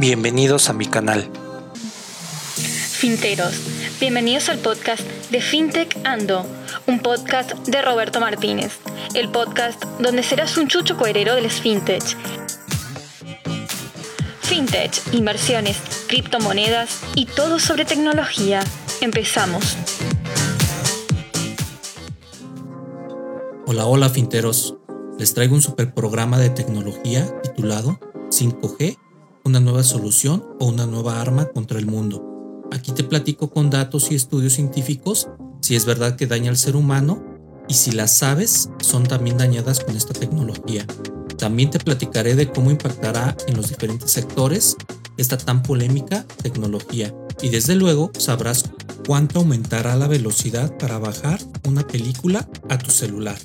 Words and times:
Bienvenidos 0.00 0.70
a 0.70 0.72
mi 0.72 0.86
canal. 0.86 1.28
Finteros, 2.54 3.52
bienvenidos 4.00 4.48
al 4.48 4.56
podcast 4.56 5.02
de 5.30 5.42
FinTech 5.42 5.94
Ando, 6.04 6.46
un 6.86 7.00
podcast 7.00 7.52
de 7.66 7.82
Roberto 7.82 8.18
Martínez, 8.18 8.78
el 9.12 9.28
podcast 9.28 9.84
donde 9.98 10.22
serás 10.22 10.56
un 10.56 10.68
chucho 10.68 10.96
coherero 10.96 11.34
del 11.34 11.50
FinTech. 11.50 12.02
FinTech, 14.40 15.12
inversiones, 15.12 15.76
criptomonedas 16.08 17.00
y 17.14 17.26
todo 17.26 17.58
sobre 17.58 17.84
tecnología. 17.84 18.60
Empezamos. 19.02 19.76
Hola, 23.66 23.84
hola 23.84 24.08
finteros. 24.08 24.76
Les 25.18 25.34
traigo 25.34 25.54
un 25.54 25.60
super 25.60 25.92
programa 25.92 26.38
de 26.38 26.48
tecnología 26.48 27.30
titulado 27.42 28.00
5G 28.30 28.96
una 29.44 29.60
nueva 29.60 29.82
solución 29.82 30.44
o 30.58 30.66
una 30.66 30.86
nueva 30.86 31.20
arma 31.20 31.46
contra 31.48 31.78
el 31.78 31.86
mundo. 31.86 32.62
Aquí 32.72 32.92
te 32.92 33.04
platico 33.04 33.50
con 33.50 33.70
datos 33.70 34.10
y 34.10 34.14
estudios 34.14 34.54
científicos 34.54 35.28
si 35.60 35.76
es 35.76 35.84
verdad 35.84 36.16
que 36.16 36.26
daña 36.26 36.50
al 36.50 36.56
ser 36.56 36.76
humano 36.76 37.24
y 37.68 37.74
si 37.74 37.92
las 37.92 38.22
aves 38.22 38.70
son 38.80 39.04
también 39.04 39.38
dañadas 39.38 39.80
con 39.80 39.96
esta 39.96 40.12
tecnología. 40.12 40.86
También 41.38 41.70
te 41.70 41.78
platicaré 41.78 42.34
de 42.34 42.50
cómo 42.50 42.70
impactará 42.70 43.36
en 43.46 43.56
los 43.56 43.68
diferentes 43.68 44.10
sectores 44.10 44.76
esta 45.16 45.38
tan 45.38 45.62
polémica 45.62 46.24
tecnología 46.42 47.14
y 47.42 47.48
desde 47.48 47.74
luego 47.74 48.10
sabrás 48.18 48.64
cuánto 49.06 49.40
aumentará 49.40 49.96
la 49.96 50.08
velocidad 50.08 50.76
para 50.78 50.98
bajar 50.98 51.40
una 51.66 51.86
película 51.86 52.48
a 52.68 52.78
tu 52.78 52.90
celular. 52.90 53.38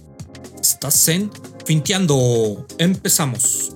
Estás 0.60 1.08
en 1.10 1.32
Finteando. 1.66 2.68
Empezamos. 2.78 3.76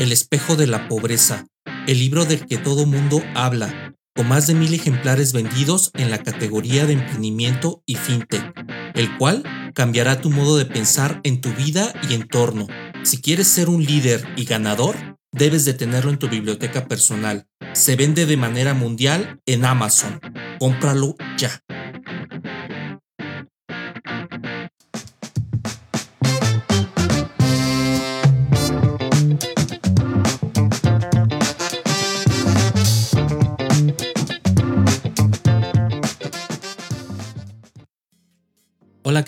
El 0.00 0.12
espejo 0.12 0.56
de 0.56 0.66
la 0.66 0.88
pobreza, 0.88 1.46
el 1.86 1.98
libro 1.98 2.24
del 2.24 2.46
que 2.46 2.56
todo 2.56 2.86
mundo 2.86 3.22
habla, 3.34 3.94
con 4.16 4.28
más 4.28 4.46
de 4.46 4.54
mil 4.54 4.72
ejemplares 4.72 5.34
vendidos 5.34 5.90
en 5.92 6.10
la 6.10 6.22
categoría 6.22 6.86
de 6.86 6.94
emprendimiento 6.94 7.82
y 7.84 7.96
fintech, 7.96 8.50
el 8.94 9.14
cual 9.18 9.42
cambiará 9.74 10.22
tu 10.22 10.30
modo 10.30 10.56
de 10.56 10.64
pensar 10.64 11.20
en 11.22 11.42
tu 11.42 11.52
vida 11.52 11.92
y 12.08 12.14
entorno. 12.14 12.66
Si 13.02 13.20
quieres 13.20 13.48
ser 13.48 13.68
un 13.68 13.84
líder 13.84 14.26
y 14.36 14.46
ganador, 14.46 14.96
debes 15.32 15.66
de 15.66 15.74
tenerlo 15.74 16.10
en 16.10 16.18
tu 16.18 16.30
biblioteca 16.30 16.88
personal. 16.88 17.46
Se 17.74 17.94
vende 17.94 18.24
de 18.24 18.38
manera 18.38 18.72
mundial 18.72 19.38
en 19.44 19.66
Amazon. 19.66 20.18
Cómpralo 20.58 21.14
ya. 21.36 21.60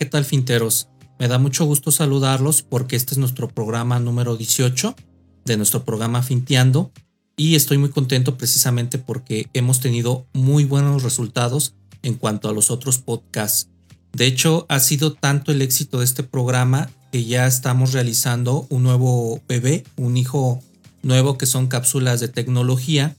¿Qué 0.03 0.06
tal 0.06 0.25
finteros? 0.25 0.89
Me 1.20 1.28
da 1.28 1.39
mucho 1.39 1.64
gusto 1.64 1.92
saludarlos 1.92 2.62
porque 2.62 2.97
este 2.97 3.14
es 3.14 3.19
nuestro 3.19 3.47
programa 3.47 4.00
número 4.00 4.36
18 4.36 4.97
de 5.45 5.56
nuestro 5.56 5.84
programa 5.84 6.25
Finteando 6.25 6.91
y 7.36 7.55
estoy 7.55 7.78
muy 7.78 7.91
contento 7.91 8.36
precisamente 8.36 8.98
porque 8.98 9.48
hemos 9.53 9.78
tenido 9.78 10.27
muy 10.33 10.64
buenos 10.64 11.05
resultados 11.05 11.77
en 12.03 12.14
cuanto 12.14 12.48
a 12.48 12.53
los 12.53 12.73
otros 12.73 12.98
podcasts. 12.98 13.69
De 14.12 14.27
hecho, 14.27 14.67
ha 14.69 14.80
sido 14.80 15.12
tanto 15.12 15.53
el 15.53 15.62
éxito 15.62 16.00
de 16.00 16.05
este 16.05 16.25
programa 16.25 16.91
que 17.12 17.25
ya 17.25 17.47
estamos 17.47 17.92
realizando 17.92 18.67
un 18.70 18.83
nuevo 18.83 19.41
bebé, 19.47 19.84
un 19.95 20.17
hijo 20.17 20.58
nuevo 21.05 21.39
que 21.39 21.47
son 21.47 21.68
cápsulas 21.68 22.18
de 22.18 22.27
tecnología 22.27 23.14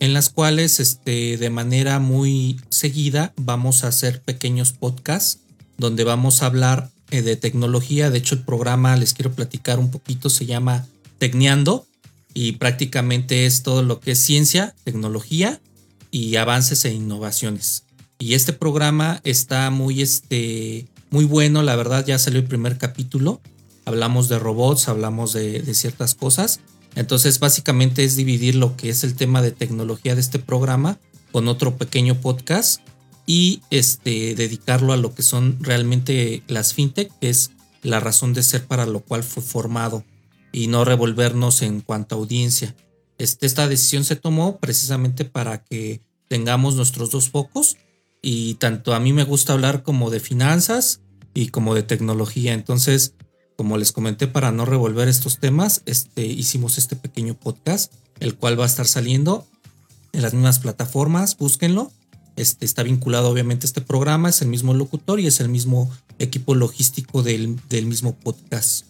en 0.00 0.14
las 0.14 0.30
cuales 0.30 0.80
este, 0.80 1.36
de 1.36 1.50
manera 1.50 2.00
muy 2.00 2.60
seguida 2.70 3.32
vamos 3.36 3.84
a 3.84 3.88
hacer 3.88 4.20
pequeños 4.20 4.72
podcasts 4.72 5.43
donde 5.78 6.04
vamos 6.04 6.42
a 6.42 6.46
hablar 6.46 6.90
eh, 7.10 7.22
de 7.22 7.36
tecnología. 7.36 8.10
De 8.10 8.18
hecho, 8.18 8.34
el 8.34 8.42
programa 8.42 8.96
les 8.96 9.14
quiero 9.14 9.32
platicar 9.32 9.78
un 9.78 9.90
poquito, 9.90 10.30
se 10.30 10.46
llama 10.46 10.86
Tecneando 11.18 11.86
y 12.32 12.52
prácticamente 12.52 13.46
es 13.46 13.62
todo 13.62 13.82
lo 13.82 14.00
que 14.00 14.12
es 14.12 14.18
ciencia, 14.18 14.74
tecnología 14.84 15.60
y 16.10 16.36
avances 16.36 16.84
e 16.84 16.92
innovaciones. 16.92 17.84
Y 18.18 18.34
este 18.34 18.52
programa 18.52 19.20
está 19.24 19.70
muy, 19.70 20.02
este, 20.02 20.86
muy 21.10 21.24
bueno, 21.24 21.62
la 21.62 21.76
verdad 21.76 22.04
ya 22.06 22.18
salió 22.18 22.40
el 22.40 22.46
primer 22.46 22.78
capítulo. 22.78 23.40
Hablamos 23.84 24.28
de 24.28 24.38
robots, 24.38 24.88
hablamos 24.88 25.32
de, 25.32 25.60
de 25.60 25.74
ciertas 25.74 26.14
cosas. 26.14 26.60
Entonces 26.94 27.38
básicamente 27.38 28.04
es 28.04 28.16
dividir 28.16 28.54
lo 28.54 28.76
que 28.76 28.88
es 28.88 29.04
el 29.04 29.14
tema 29.14 29.42
de 29.42 29.50
tecnología 29.50 30.14
de 30.14 30.20
este 30.20 30.38
programa 30.38 30.98
con 31.32 31.48
otro 31.48 31.76
pequeño 31.76 32.14
podcast 32.14 32.80
y 33.26 33.62
este, 33.70 34.34
dedicarlo 34.34 34.92
a 34.92 34.96
lo 34.96 35.14
que 35.14 35.22
son 35.22 35.58
realmente 35.60 36.42
las 36.46 36.74
fintech, 36.74 37.10
que 37.20 37.30
es 37.30 37.50
la 37.82 38.00
razón 38.00 38.32
de 38.34 38.42
ser 38.42 38.66
para 38.66 38.86
lo 38.86 39.00
cual 39.00 39.22
fue 39.22 39.42
formado 39.42 40.04
y 40.52 40.68
no 40.68 40.84
revolvernos 40.84 41.62
en 41.62 41.80
cuanto 41.80 42.14
a 42.14 42.18
audiencia. 42.18 42.74
Este, 43.18 43.46
esta 43.46 43.68
decisión 43.68 44.04
se 44.04 44.16
tomó 44.16 44.58
precisamente 44.58 45.24
para 45.24 45.62
que 45.62 46.00
tengamos 46.28 46.74
nuestros 46.74 47.10
dos 47.10 47.30
focos 47.30 47.76
y 48.22 48.54
tanto 48.54 48.94
a 48.94 49.00
mí 49.00 49.12
me 49.12 49.24
gusta 49.24 49.52
hablar 49.52 49.82
como 49.82 50.10
de 50.10 50.20
finanzas 50.20 51.00
y 51.34 51.48
como 51.48 51.74
de 51.74 51.82
tecnología. 51.82 52.54
Entonces, 52.54 53.14
como 53.56 53.78
les 53.78 53.92
comenté, 53.92 54.26
para 54.26 54.50
no 54.50 54.64
revolver 54.64 55.08
estos 55.08 55.38
temas, 55.38 55.82
este, 55.86 56.24
hicimos 56.24 56.78
este 56.78 56.96
pequeño 56.96 57.34
podcast, 57.34 57.92
el 58.20 58.34
cual 58.36 58.58
va 58.58 58.64
a 58.64 58.68
estar 58.68 58.86
saliendo 58.86 59.46
en 60.12 60.22
las 60.22 60.34
mismas 60.34 60.58
plataformas, 60.58 61.36
búsquenlo 61.36 61.92
este, 62.36 62.64
está 62.64 62.82
vinculado 62.82 63.30
obviamente 63.30 63.66
a 63.66 63.68
este 63.68 63.80
programa, 63.80 64.28
es 64.28 64.42
el 64.42 64.48
mismo 64.48 64.74
locutor 64.74 65.20
y 65.20 65.26
es 65.26 65.40
el 65.40 65.48
mismo 65.48 65.90
equipo 66.18 66.54
logístico 66.54 67.22
del, 67.22 67.58
mismo 67.70 68.14
podcast. 68.14 68.86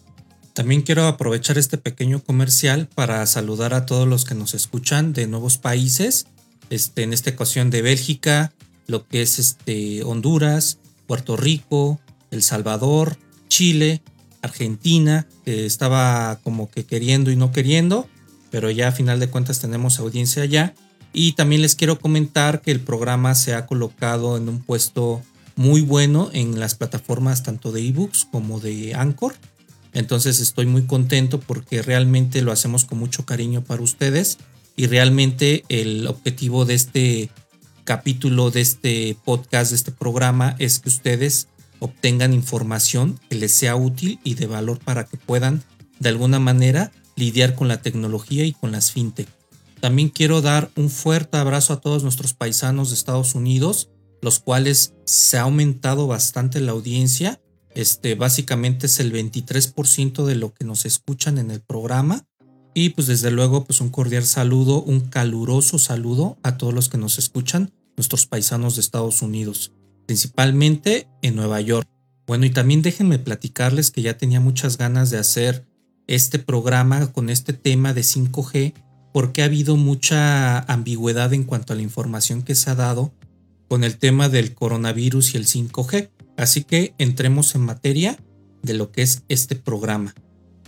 También 0.53 0.81
quiero 0.81 1.07
aprovechar 1.07 1.57
este 1.57 1.77
pequeño 1.77 2.23
comercial 2.23 2.87
para 2.93 3.25
saludar 3.25 3.73
a 3.73 3.85
todos 3.85 4.07
los 4.07 4.25
que 4.25 4.35
nos 4.35 4.53
escuchan 4.53 5.13
de 5.13 5.27
nuevos 5.27 5.57
países, 5.57 6.27
este, 6.69 7.03
en 7.03 7.13
esta 7.13 7.31
ocasión 7.31 7.69
de 7.69 7.81
Bélgica, 7.81 8.53
lo 8.87 9.07
que 9.07 9.21
es 9.21 9.37
este, 9.37 10.03
Honduras, 10.03 10.79
Puerto 11.07 11.35
Rico, 11.35 11.99
El 12.31 12.41
Salvador, 12.41 13.17
Chile, 13.47 14.01
Argentina, 14.41 15.27
que 15.43 15.65
estaba 15.65 16.39
como 16.43 16.69
que 16.69 16.85
queriendo 16.85 17.31
y 17.31 17.35
no 17.35 17.51
queriendo, 17.51 18.07
pero 18.49 18.71
ya 18.71 18.87
a 18.87 18.91
final 18.91 19.19
de 19.19 19.29
cuentas 19.29 19.59
tenemos 19.59 19.99
audiencia 19.99 20.43
allá 20.43 20.73
y 21.15 21.31
también 21.31 21.61
les 21.61 21.75
quiero 21.75 21.97
comentar 21.97 22.61
que 22.61 22.71
el 22.71 22.81
programa 22.81 23.35
se 23.35 23.53
ha 23.53 23.65
colocado 23.65 24.35
en 24.35 24.49
un 24.49 24.59
puesto 24.59 25.21
muy 25.55 25.79
bueno 25.79 26.29
en 26.33 26.59
las 26.59 26.75
plataformas 26.75 27.41
tanto 27.41 27.71
de 27.71 27.87
ebooks 27.87 28.27
como 28.29 28.59
de 28.59 28.93
Anchor. 28.93 29.33
Entonces 29.93 30.41
estoy 30.41 30.65
muy 30.65 30.85
contento 30.85 31.39
porque 31.39 31.81
realmente 31.81 32.41
lo 32.41 32.51
hacemos 32.51 32.83
con 32.83 32.99
mucho 32.99 33.25
cariño 33.25 33.63
para 33.63 33.81
ustedes 33.81 34.37
y 34.75 34.87
realmente 34.87 35.63
el 35.69 36.05
objetivo 36.07 36.65
de 36.65 36.73
este 36.73 37.29
capítulo, 37.85 38.51
de 38.51 38.59
este 38.59 39.17
podcast, 39.23 39.71
de 39.71 39.77
este 39.77 39.93
programa 39.93 40.57
es 40.59 40.79
que 40.79 40.89
ustedes 40.89 41.47
obtengan 41.79 42.33
información 42.33 43.17
que 43.29 43.35
les 43.35 43.53
sea 43.53 43.77
útil 43.77 44.19
y 44.25 44.33
de 44.33 44.47
valor 44.47 44.79
para 44.79 45.05
que 45.05 45.15
puedan 45.15 45.63
de 45.99 46.09
alguna 46.09 46.39
manera 46.39 46.91
lidiar 47.15 47.55
con 47.55 47.69
la 47.69 47.81
tecnología 47.81 48.43
y 48.43 48.51
con 48.51 48.73
las 48.73 48.91
fintech. 48.91 49.29
También 49.85 50.09
quiero 50.09 50.41
dar 50.41 50.71
un 50.75 50.89
fuerte 50.89 51.37
abrazo 51.37 51.71
a 51.71 51.79
todos 51.79 52.01
nuestros 52.01 52.33
paisanos 52.33 52.89
de 52.89 52.95
Estados 52.95 53.35
Unidos, 53.35 53.91
los 54.19 54.39
cuales 54.39 54.95
se 55.05 55.37
ha 55.37 55.41
aumentado 55.41 56.07
bastante 56.07 56.59
la 56.59 56.71
audiencia. 56.71 57.39
Este, 57.75 58.15
básicamente 58.15 58.87
es 58.87 58.99
el 58.99 59.13
23% 59.13 60.25
de 60.25 60.33
lo 60.33 60.55
que 60.55 60.65
nos 60.65 60.87
escuchan 60.87 61.37
en 61.37 61.51
el 61.51 61.61
programa. 61.61 62.25
Y 62.73 62.89
pues 62.89 63.05
desde 63.05 63.29
luego, 63.29 63.65
pues 63.65 63.79
un 63.79 63.89
cordial 63.89 64.25
saludo, 64.25 64.81
un 64.81 65.01
caluroso 65.01 65.77
saludo 65.77 66.39
a 66.41 66.57
todos 66.57 66.73
los 66.73 66.89
que 66.89 66.97
nos 66.97 67.19
escuchan, 67.19 67.71
nuestros 67.95 68.25
paisanos 68.25 68.73
de 68.73 68.81
Estados 68.81 69.21
Unidos, 69.21 69.71
principalmente 70.07 71.07
en 71.21 71.35
Nueva 71.35 71.61
York. 71.61 71.87
Bueno, 72.25 72.47
y 72.47 72.49
también 72.49 72.81
déjenme 72.81 73.19
platicarles 73.19 73.91
que 73.91 74.01
ya 74.01 74.17
tenía 74.17 74.39
muchas 74.39 74.79
ganas 74.79 75.11
de 75.11 75.19
hacer 75.19 75.67
este 76.07 76.39
programa 76.39 77.13
con 77.13 77.29
este 77.29 77.53
tema 77.53 77.93
de 77.93 78.01
5G 78.01 78.73
porque 79.15 79.43
ha 79.43 79.45
habido 79.45 79.77
mucha 79.77 80.59
ambigüedad 80.59 81.33
en 81.33 81.45
cuanto 81.45 81.71
a 81.71 81.77
la 81.77 81.81
información 81.81 82.41
que 82.41 82.53
se 82.53 82.69
ha 82.69 82.75
dado 82.75 83.13
con 83.69 83.85
el 83.85 83.97
tema 83.97 84.27
del 84.27 84.53
coronavirus 84.53 85.33
y 85.33 85.37
el 85.37 85.45
5G. 85.45 86.09
Así 86.35 86.65
que 86.65 86.93
entremos 86.97 87.55
en 87.55 87.61
materia 87.61 88.19
de 88.61 88.73
lo 88.73 88.91
que 88.91 89.03
es 89.03 89.23
este 89.29 89.55
programa. 89.55 90.13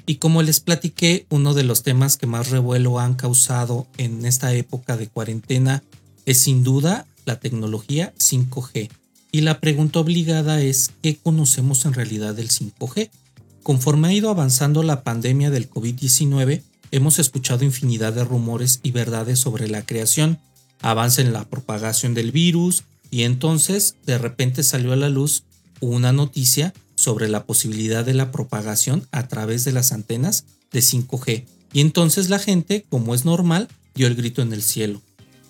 Y 0.05 0.15
como 0.15 0.43
les 0.43 0.61
platiqué, 0.61 1.25
uno 1.29 1.53
de 1.53 1.65
los 1.65 1.83
temas 1.83 2.15
que 2.15 2.25
más 2.25 2.49
revuelo 2.49 2.99
han 2.99 3.15
causado 3.15 3.85
en 3.97 4.25
esta 4.25 4.53
época 4.53 4.95
de 4.95 5.09
cuarentena 5.09 5.83
es 6.25 6.37
sin 6.37 6.63
duda 6.63 7.05
la 7.25 7.41
tecnología 7.41 8.13
5G. 8.17 8.89
Y 9.29 9.41
la 9.41 9.59
pregunta 9.59 9.99
obligada 9.99 10.61
es, 10.61 10.91
¿qué 11.01 11.17
conocemos 11.17 11.83
en 11.83 11.95
realidad 11.95 12.33
del 12.33 12.47
5G? 12.47 13.09
Conforme 13.61 14.07
ha 14.07 14.13
ido 14.13 14.29
avanzando 14.29 14.83
la 14.83 15.03
pandemia 15.03 15.49
del 15.49 15.69
COVID-19, 15.69 16.61
hemos 16.91 17.19
escuchado 17.19 17.65
infinidad 17.65 18.13
de 18.13 18.23
rumores 18.23 18.79
y 18.83 18.91
verdades 18.91 19.39
sobre 19.39 19.67
la 19.67 19.85
creación, 19.85 20.39
avance 20.81 21.21
en 21.21 21.33
la 21.33 21.45
propagación 21.45 22.13
del 22.13 22.31
virus, 22.31 22.83
y 23.09 23.23
entonces 23.23 23.95
de 24.05 24.17
repente 24.17 24.63
salió 24.63 24.93
a 24.93 24.97
la 24.97 25.09
luz 25.09 25.43
una 25.79 26.11
noticia 26.11 26.73
sobre 26.95 27.27
la 27.29 27.45
posibilidad 27.45 28.03
de 28.03 28.13
la 28.13 28.31
propagación 28.31 29.07
a 29.11 29.27
través 29.27 29.63
de 29.63 29.71
las 29.71 29.91
antenas 29.91 30.45
de 30.71 30.79
5G. 30.79 31.45
Y 31.73 31.81
entonces 31.81 32.29
la 32.29 32.39
gente, 32.39 32.85
como 32.89 33.13
es 33.13 33.23
normal, 33.23 33.67
dio 33.93 34.07
el 34.07 34.15
grito 34.15 34.41
en 34.41 34.51
el 34.53 34.63
cielo. 34.63 35.01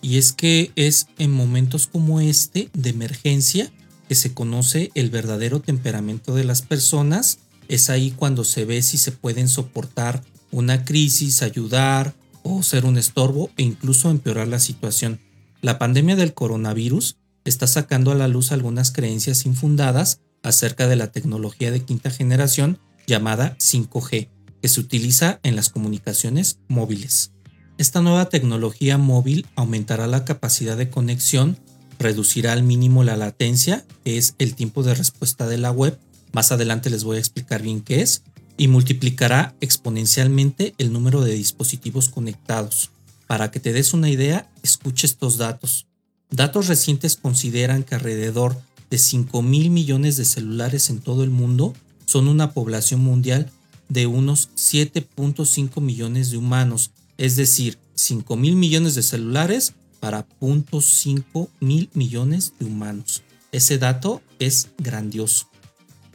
Y 0.01 0.17
es 0.17 0.31
que 0.31 0.71
es 0.75 1.07
en 1.17 1.31
momentos 1.31 1.87
como 1.87 2.19
este 2.19 2.69
de 2.73 2.89
emergencia 2.89 3.71
que 4.07 4.15
se 4.15 4.33
conoce 4.33 4.91
el 4.93 5.09
verdadero 5.09 5.59
temperamento 5.61 6.35
de 6.35 6.43
las 6.43 6.61
personas. 6.61 7.39
Es 7.67 7.89
ahí 7.89 8.11
cuando 8.11 8.43
se 8.43 8.65
ve 8.65 8.81
si 8.81 8.97
se 8.97 9.11
pueden 9.11 9.47
soportar 9.47 10.23
una 10.51 10.85
crisis, 10.85 11.41
ayudar 11.41 12.13
o 12.43 12.63
ser 12.63 12.85
un 12.85 12.97
estorbo 12.97 13.49
e 13.57 13.63
incluso 13.63 14.09
empeorar 14.09 14.47
la 14.47 14.59
situación. 14.59 15.19
La 15.61 15.77
pandemia 15.77 16.15
del 16.15 16.33
coronavirus 16.33 17.17
está 17.45 17.67
sacando 17.67 18.11
a 18.11 18.15
la 18.15 18.27
luz 18.27 18.51
algunas 18.51 18.91
creencias 18.91 19.45
infundadas 19.45 20.21
acerca 20.43 20.87
de 20.87 20.95
la 20.95 21.11
tecnología 21.11 21.71
de 21.71 21.83
quinta 21.83 22.09
generación 22.09 22.79
llamada 23.05 23.55
5G, 23.57 24.29
que 24.61 24.67
se 24.67 24.79
utiliza 24.79 25.39
en 25.43 25.55
las 25.55 25.69
comunicaciones 25.69 26.59
móviles. 26.67 27.31
Esta 27.77 28.01
nueva 28.01 28.29
tecnología 28.29 28.97
móvil 28.97 29.45
aumentará 29.55 30.07
la 30.07 30.25
capacidad 30.25 30.77
de 30.77 30.89
conexión, 30.89 31.57
reducirá 31.99 32.53
al 32.53 32.63
mínimo 32.63 33.03
la 33.03 33.17
latencia, 33.17 33.85
que 34.03 34.17
es 34.17 34.35
el 34.39 34.55
tiempo 34.55 34.83
de 34.83 34.95
respuesta 34.95 35.47
de 35.47 35.57
la 35.57 35.71
web, 35.71 35.99
más 36.33 36.51
adelante 36.51 36.89
les 36.89 37.03
voy 37.03 37.17
a 37.17 37.19
explicar 37.19 37.61
bien 37.61 37.81
qué 37.81 38.01
es, 38.01 38.23
y 38.57 38.67
multiplicará 38.67 39.55
exponencialmente 39.61 40.73
el 40.77 40.91
número 40.91 41.21
de 41.21 41.33
dispositivos 41.33 42.09
conectados. 42.09 42.89
Para 43.27 43.51
que 43.51 43.59
te 43.59 43.73
des 43.73 43.93
una 43.93 44.09
idea, 44.09 44.49
escuche 44.63 45.05
estos 45.05 45.37
datos. 45.37 45.85
Datos 46.29 46.67
recientes 46.67 47.15
consideran 47.15 47.83
que 47.83 47.95
alrededor 47.95 48.59
de 48.89 48.97
5 48.97 49.41
mil 49.41 49.69
millones 49.69 50.17
de 50.17 50.25
celulares 50.25 50.89
en 50.89 50.99
todo 50.99 51.23
el 51.23 51.29
mundo 51.29 51.73
son 52.05 52.27
una 52.27 52.51
población 52.53 53.01
mundial 53.01 53.51
de 53.89 54.07
unos 54.07 54.49
7.5 54.55 55.81
millones 55.81 56.31
de 56.31 56.37
humanos, 56.37 56.91
es 57.17 57.35
decir, 57.35 57.77
5 57.95 58.35
mil 58.35 58.55
millones 58.55 58.95
de 58.95 59.03
celulares 59.03 59.73
para 59.99 60.27
0.5 60.39 61.49
mil 61.59 61.89
millones 61.93 62.53
de 62.59 62.65
humanos. 62.65 63.23
Ese 63.51 63.77
dato 63.77 64.21
es 64.39 64.69
grandioso. 64.77 65.49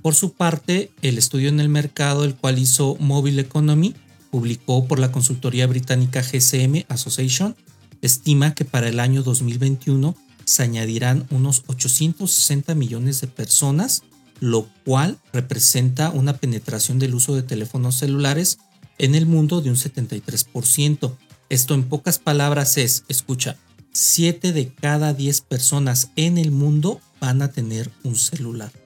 Por 0.02 0.16
su 0.16 0.32
parte, 0.32 0.90
el 1.02 1.16
estudio 1.16 1.48
en 1.48 1.60
el 1.60 1.68
mercado, 1.68 2.24
el 2.24 2.34
cual 2.34 2.58
hizo 2.58 2.96
Mobile 2.98 3.42
Economy, 3.42 3.94
publicó 4.32 4.88
por 4.88 4.98
la 4.98 5.12
consultoría 5.12 5.68
británica 5.68 6.22
GCM 6.22 6.84
Association, 6.88 7.54
estima 8.00 8.54
que 8.54 8.64
para 8.64 8.88
el 8.88 8.98
año 8.98 9.22
2021 9.22 10.16
se 10.44 10.64
añadirán 10.64 11.26
unos 11.30 11.62
860 11.68 12.74
millones 12.74 13.20
de 13.20 13.28
personas, 13.28 14.02
lo 14.40 14.66
cual 14.84 15.18
representa 15.32 16.10
una 16.10 16.36
penetración 16.36 16.98
del 16.98 17.14
uso 17.14 17.36
de 17.36 17.44
teléfonos 17.44 17.94
celulares 17.94 18.58
en 18.98 19.14
el 19.14 19.26
mundo 19.26 19.60
de 19.60 19.70
un 19.70 19.76
73%. 19.76 21.16
Esto 21.48 21.74
en 21.74 21.84
pocas 21.84 22.18
palabras 22.18 22.76
es, 22.76 23.04
escucha, 23.08 23.56
7 23.92 24.52
de 24.52 24.74
cada 24.74 25.14
10 25.14 25.42
personas 25.42 26.10
en 26.16 26.38
el 26.38 26.50
mundo 26.50 27.00
van 27.20 27.40
a 27.40 27.52
tener 27.52 27.92
un 28.02 28.16
celular. 28.16 28.81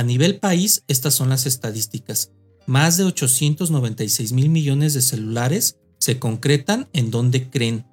A 0.00 0.02
nivel 0.02 0.38
país, 0.38 0.82
estas 0.88 1.12
son 1.12 1.28
las 1.28 1.44
estadísticas. 1.44 2.32
Más 2.64 2.96
de 2.96 3.04
896 3.04 4.32
mil 4.32 4.48
millones 4.48 4.94
de 4.94 5.02
celulares 5.02 5.76
se 5.98 6.18
concretan 6.18 6.88
en 6.94 7.10
donde 7.10 7.50
creen. 7.50 7.84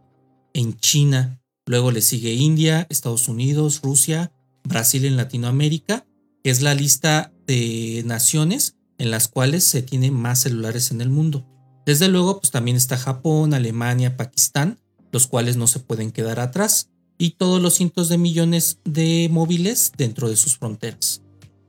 En 0.53 0.79
China, 0.79 1.41
luego 1.65 1.91
le 1.91 2.01
sigue 2.01 2.31
India, 2.31 2.87
Estados 2.89 3.27
Unidos, 3.27 3.81
Rusia, 3.83 4.31
Brasil 4.63 5.03
en 5.03 5.17
Latinoamérica, 5.17 6.07
que 6.45 6.49
es 6.49 6.61
la 6.61 6.75
lista 6.75 7.33
de 7.45 8.03
naciones 8.05 8.77
en 8.97 9.11
las 9.11 9.27
cuales 9.27 9.65
se 9.65 9.81
tienen 9.81 10.13
más 10.13 10.39
celulares 10.39 10.91
en 10.91 11.01
el 11.01 11.09
mundo. 11.09 11.45
Desde 11.85 12.07
luego, 12.07 12.39
pues 12.39 12.51
también 12.51 12.77
está 12.77 12.95
Japón, 12.95 13.53
Alemania, 13.53 14.15
Pakistán, 14.15 14.79
los 15.11 15.27
cuales 15.27 15.57
no 15.57 15.67
se 15.67 15.81
pueden 15.81 16.13
quedar 16.13 16.39
atrás, 16.39 16.89
y 17.17 17.31
todos 17.31 17.61
los 17.61 17.73
cientos 17.73 18.07
de 18.07 18.17
millones 18.17 18.79
de 18.85 19.27
móviles 19.29 19.91
dentro 19.97 20.29
de 20.29 20.37
sus 20.37 20.55
fronteras. 20.55 21.21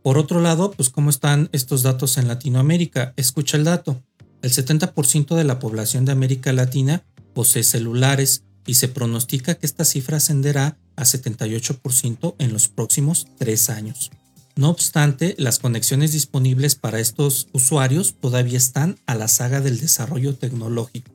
Por 0.08 0.16
otro 0.16 0.40
lado, 0.40 0.70
pues 0.70 0.88
cómo 0.88 1.10
están 1.10 1.50
estos 1.52 1.82
datos 1.82 2.16
en 2.16 2.28
Latinoamérica. 2.28 3.12
Escucha 3.18 3.58
el 3.58 3.64
dato. 3.64 4.02
El 4.40 4.50
70% 4.50 5.36
de 5.36 5.44
la 5.44 5.58
población 5.58 6.06
de 6.06 6.12
América 6.12 6.50
Latina 6.54 7.04
posee 7.34 7.62
celulares 7.62 8.42
y 8.66 8.76
se 8.76 8.88
pronostica 8.88 9.56
que 9.56 9.66
esta 9.66 9.84
cifra 9.84 10.16
ascenderá 10.16 10.78
a 10.96 11.04
78% 11.04 12.36
en 12.38 12.54
los 12.54 12.68
próximos 12.68 13.26
tres 13.36 13.68
años. 13.68 14.10
No 14.56 14.70
obstante, 14.70 15.34
las 15.36 15.58
conexiones 15.58 16.12
disponibles 16.12 16.74
para 16.74 17.00
estos 17.00 17.48
usuarios 17.52 18.14
todavía 18.18 18.56
están 18.56 18.98
a 19.04 19.14
la 19.14 19.28
saga 19.28 19.60
del 19.60 19.78
desarrollo 19.78 20.34
tecnológico. 20.34 21.12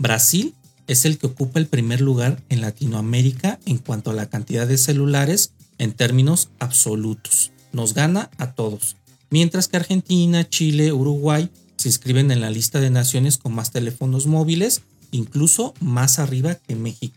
Brasil 0.00 0.56
es 0.88 1.04
el 1.04 1.16
que 1.16 1.28
ocupa 1.28 1.60
el 1.60 1.68
primer 1.68 2.00
lugar 2.00 2.42
en 2.48 2.60
Latinoamérica 2.60 3.60
en 3.66 3.78
cuanto 3.78 4.10
a 4.10 4.14
la 4.14 4.26
cantidad 4.26 4.66
de 4.66 4.78
celulares 4.78 5.52
en 5.78 5.92
términos 5.92 6.50
absolutos 6.58 7.51
nos 7.72 7.94
gana 7.94 8.30
a 8.38 8.52
todos, 8.52 8.96
mientras 9.30 9.68
que 9.68 9.76
Argentina, 9.76 10.48
Chile, 10.48 10.92
Uruguay 10.92 11.50
se 11.76 11.88
inscriben 11.88 12.30
en 12.30 12.40
la 12.40 12.50
lista 12.50 12.80
de 12.80 12.90
naciones 12.90 13.38
con 13.38 13.54
más 13.54 13.72
teléfonos 13.72 14.26
móviles, 14.26 14.82
incluso 15.10 15.74
más 15.80 16.18
arriba 16.18 16.54
que 16.54 16.76
México. 16.76 17.16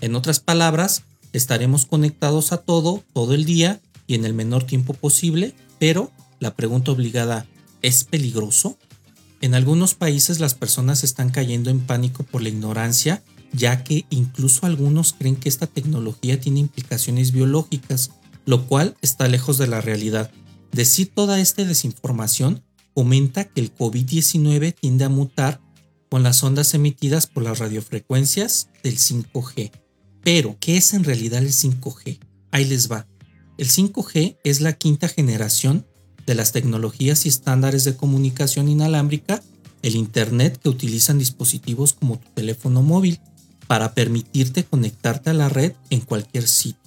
En 0.00 0.14
otras 0.14 0.40
palabras, 0.40 1.02
estaremos 1.32 1.86
conectados 1.86 2.52
a 2.52 2.58
todo, 2.58 3.02
todo 3.12 3.34
el 3.34 3.44
día 3.44 3.80
y 4.06 4.14
en 4.14 4.24
el 4.24 4.34
menor 4.34 4.64
tiempo 4.64 4.94
posible, 4.94 5.54
pero 5.78 6.10
la 6.38 6.54
pregunta 6.54 6.92
obligada, 6.92 7.46
¿es 7.82 8.04
peligroso? 8.04 8.78
En 9.40 9.54
algunos 9.54 9.94
países 9.94 10.40
las 10.40 10.54
personas 10.54 11.04
están 11.04 11.30
cayendo 11.30 11.70
en 11.70 11.80
pánico 11.80 12.22
por 12.22 12.42
la 12.42 12.48
ignorancia, 12.48 13.22
ya 13.52 13.84
que 13.84 14.06
incluso 14.10 14.66
algunos 14.66 15.12
creen 15.12 15.36
que 15.36 15.48
esta 15.48 15.66
tecnología 15.66 16.40
tiene 16.40 16.60
implicaciones 16.60 17.32
biológicas 17.32 18.10
lo 18.46 18.66
cual 18.66 18.96
está 19.02 19.28
lejos 19.28 19.58
de 19.58 19.66
la 19.66 19.80
realidad. 19.80 20.30
Decir 20.72 21.10
toda 21.14 21.40
esta 21.40 21.64
desinformación 21.64 22.62
comenta 22.94 23.44
que 23.44 23.60
el 23.60 23.74
COVID-19 23.74 24.74
tiende 24.74 25.04
a 25.04 25.10
mutar 25.10 25.60
con 26.08 26.22
las 26.22 26.42
ondas 26.42 26.72
emitidas 26.72 27.26
por 27.26 27.42
las 27.42 27.58
radiofrecuencias 27.58 28.70
del 28.82 28.96
5G. 28.96 29.70
Pero, 30.22 30.56
¿qué 30.60 30.76
es 30.76 30.94
en 30.94 31.04
realidad 31.04 31.42
el 31.42 31.52
5G? 31.52 32.18
Ahí 32.52 32.64
les 32.64 32.90
va. 32.90 33.06
El 33.58 33.68
5G 33.68 34.38
es 34.44 34.60
la 34.60 34.72
quinta 34.72 35.08
generación 35.08 35.86
de 36.26 36.34
las 36.34 36.52
tecnologías 36.52 37.26
y 37.26 37.28
estándares 37.28 37.84
de 37.84 37.96
comunicación 37.96 38.68
inalámbrica, 38.68 39.42
el 39.82 39.96
Internet 39.96 40.58
que 40.62 40.68
utilizan 40.68 41.18
dispositivos 41.18 41.92
como 41.92 42.18
tu 42.18 42.28
teléfono 42.30 42.82
móvil 42.82 43.20
para 43.66 43.94
permitirte 43.94 44.64
conectarte 44.64 45.30
a 45.30 45.34
la 45.34 45.48
red 45.48 45.72
en 45.90 46.00
cualquier 46.00 46.46
sitio. 46.48 46.85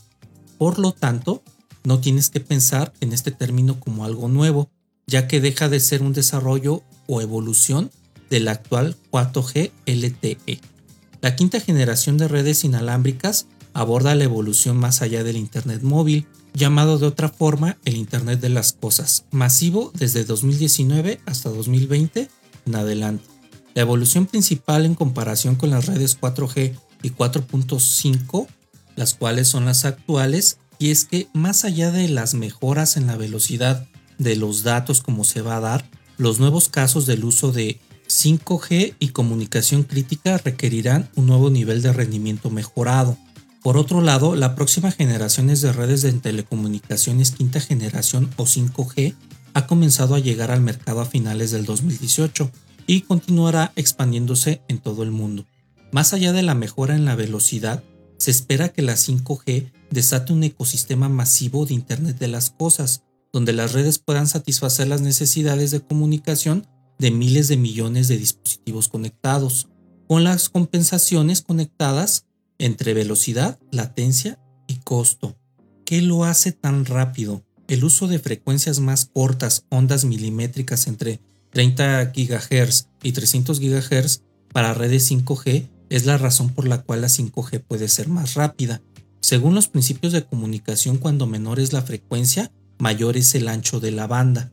Por 0.60 0.78
lo 0.78 0.92
tanto, 0.92 1.42
no 1.86 2.02
tienes 2.02 2.30
que 2.30 2.42
pensar 2.42 2.94
en 3.00 3.14
este 3.14 3.32
término 3.32 3.80
como 3.80 4.04
algo 4.04 4.28
nuevo, 4.28 4.70
ya 5.08 5.26
que 5.26 5.40
deja 5.40 5.70
de 5.70 5.80
ser 5.80 6.04
un 6.04 6.12
desarrollo 6.12 6.84
o 7.08 7.22
evolución 7.22 7.90
del 8.30 8.50
actual 8.50 8.98
4G 9.10 9.72
LTE. 9.86 10.60
La 11.22 11.38
quinta 11.38 11.62
generación 11.62 12.18
de 12.18 12.28
redes 12.28 12.66
inalámbricas 12.66 13.48
aborda 13.74 14.16
la 14.16 14.26
evolución 14.26 14.76
más 14.76 15.02
allá 15.02 15.24
del 15.24 15.38
Internet 15.38 15.82
móvil, 15.82 16.28
llamado 16.54 16.98
de 16.98 17.08
otra 17.08 17.30
forma 17.30 17.78
el 17.86 17.96
Internet 17.96 18.42
de 18.42 18.50
las 18.50 18.74
Cosas, 18.74 19.24
masivo 19.32 19.94
desde 19.96 20.26
2019 20.26 21.22
hasta 21.26 21.50
2020 21.50 22.30
en 22.66 22.76
adelante. 22.76 23.24
La 23.76 23.84
evolución 23.84 24.26
principal 24.26 24.86
en 24.86 24.96
comparación 24.96 25.56
con 25.56 25.70
las 25.70 25.86
redes 25.86 26.20
4G 26.20 26.78
y 27.02 27.12
4.5 27.12 28.48
las 29.00 29.14
cuales 29.14 29.48
son 29.48 29.64
las 29.64 29.86
actuales, 29.86 30.58
y 30.78 30.92
es 30.92 31.06
que 31.06 31.30
más 31.34 31.64
allá 31.64 31.90
de 31.90 32.10
las 32.10 32.34
mejoras 32.34 32.98
en 32.98 33.08
la 33.08 33.16
velocidad 33.16 33.88
de 34.18 34.36
los 34.36 34.64
datos 34.64 35.02
como 35.02 35.24
se 35.24 35.42
va 35.42 35.56
a 35.56 35.62
dar, 35.62 35.90
los 36.18 36.42
nuevos 36.42 36.68
casos 36.68 37.06
del 37.06 37.24
uso 37.24 37.54
de 37.54 37.80
5G 38.10 38.96
y 39.00 39.08
comunicación 39.10 39.84
crítica 39.84 40.38
requerirán 40.38 41.10
un 41.16 41.28
nuevo 41.28 41.50
nivel 41.50 41.82
de 41.82 41.94
rendimiento 41.94 42.50
mejorado. 42.50 43.18
Por 43.64 43.78
otro 43.78 44.02
lado, 44.02 44.36
la 44.36 44.54
próxima 44.54 44.92
generación 44.92 45.48
de 45.48 45.72
redes 45.72 46.02
de 46.02 46.12
telecomunicaciones 46.12 47.32
quinta 47.32 47.62
generación 47.62 48.30
o 48.36 48.44
5G 48.44 49.16
ha 49.54 49.66
comenzado 49.66 50.16
a 50.16 50.20
llegar 50.20 50.52
al 50.52 50.60
mercado 50.60 51.00
a 51.00 51.06
finales 51.06 51.52
del 51.52 51.64
2018 51.64 52.52
y 52.86 53.02
continuará 53.04 53.72
expandiéndose 53.78 54.62
en 54.68 54.80
todo 54.80 55.04
el 55.04 55.12
mundo. 55.12 55.46
Más 55.94 56.14
allá 56.14 56.34
de 56.34 56.44
la 56.44 56.54
mejora 56.54 56.98
en 56.98 57.06
la 57.06 57.16
velocidad, 57.16 57.82
se 58.20 58.32
espera 58.32 58.70
que 58.70 58.82
la 58.82 58.94
5G 58.94 59.72
desate 59.90 60.34
un 60.34 60.44
ecosistema 60.44 61.10
masivo 61.10 61.66
de 61.66 61.74
Internet 61.74 62.20
de 62.20 62.28
las 62.28 62.52
Cosas, 62.52 63.04
donde 63.34 63.54
las 63.54 63.74
redes 63.74 63.98
puedan 63.98 64.28
satisfacer 64.28 64.88
las 64.88 65.02
necesidades 65.02 65.72
de 65.72 65.82
comunicación 65.82 66.68
de 67.00 67.12
miles 67.12 67.48
de 67.48 67.58
millones 67.58 68.08
de 68.10 68.18
dispositivos 68.18 68.90
conectados, 68.90 69.70
con 70.08 70.24
las 70.24 70.50
compensaciones 70.50 71.42
conectadas 71.42 72.26
entre 72.58 72.94
velocidad, 72.94 73.58
latencia 73.72 74.38
y 74.68 74.76
costo. 74.78 75.38
¿Qué 75.86 76.02
lo 76.02 76.26
hace 76.26 76.52
tan 76.52 76.86
rápido? 76.86 77.46
El 77.68 77.86
uso 77.86 78.08
de 78.08 78.20
frecuencias 78.20 78.80
más 78.80 79.06
cortas, 79.06 79.66
ondas 79.70 80.04
milimétricas 80.04 80.88
entre 80.88 81.22
30 81.52 82.06
GHz 82.06 82.90
y 83.02 83.14
300 83.14 83.60
GHz 83.60 84.24
para 84.52 84.74
redes 84.74 85.10
5G 85.10 85.70
es 85.90 86.06
la 86.06 86.18
razón 86.18 86.50
por 86.50 86.68
la 86.68 86.82
cual 86.82 87.02
la 87.02 87.08
5G 87.08 87.62
puede 87.62 87.88
ser 87.90 88.08
más 88.08 88.36
rápida. 88.36 88.82
Según 89.22 89.56
los 89.56 89.68
principios 89.68 90.14
de 90.14 90.24
comunicación, 90.24 90.98
cuando 90.98 91.28
menor 91.28 91.60
es 91.60 91.74
la 91.74 91.82
frecuencia, 91.82 92.52
mayor 92.78 93.18
es 93.18 93.36
el 93.36 93.48
ancho 93.48 93.80
de 93.80 93.92
la 93.92 94.08
banda. 94.08 94.52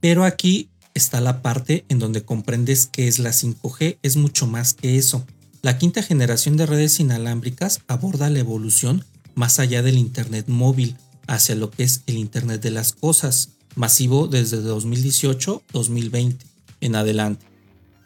Pero 0.00 0.24
aquí 0.24 0.70
está 0.94 1.20
la 1.20 1.42
parte 1.42 1.84
en 1.88 1.98
donde 1.98 2.24
comprendes 2.24 2.86
que 2.86 3.08
es 3.08 3.18
la 3.18 3.30
5G, 3.30 3.98
es 4.02 4.16
mucho 4.16 4.46
más 4.46 4.74
que 4.74 4.96
eso. 4.96 5.24
La 5.62 5.78
quinta 5.78 6.02
generación 6.02 6.56
de 6.56 6.66
redes 6.66 7.00
inalámbricas 7.00 7.80
aborda 7.86 8.30
la 8.30 8.38
evolución 8.38 9.04
más 9.34 9.58
allá 9.58 9.82
del 9.82 9.98
Internet 9.98 10.46
móvil 10.48 10.96
hacia 11.26 11.54
lo 11.54 11.70
que 11.70 11.84
es 11.84 12.02
el 12.06 12.16
Internet 12.16 12.62
de 12.62 12.70
las 12.70 12.92
Cosas, 12.92 13.50
masivo 13.76 14.26
desde 14.26 14.58
2018-2020 14.58 16.36
en 16.80 16.96
adelante. 16.96 17.49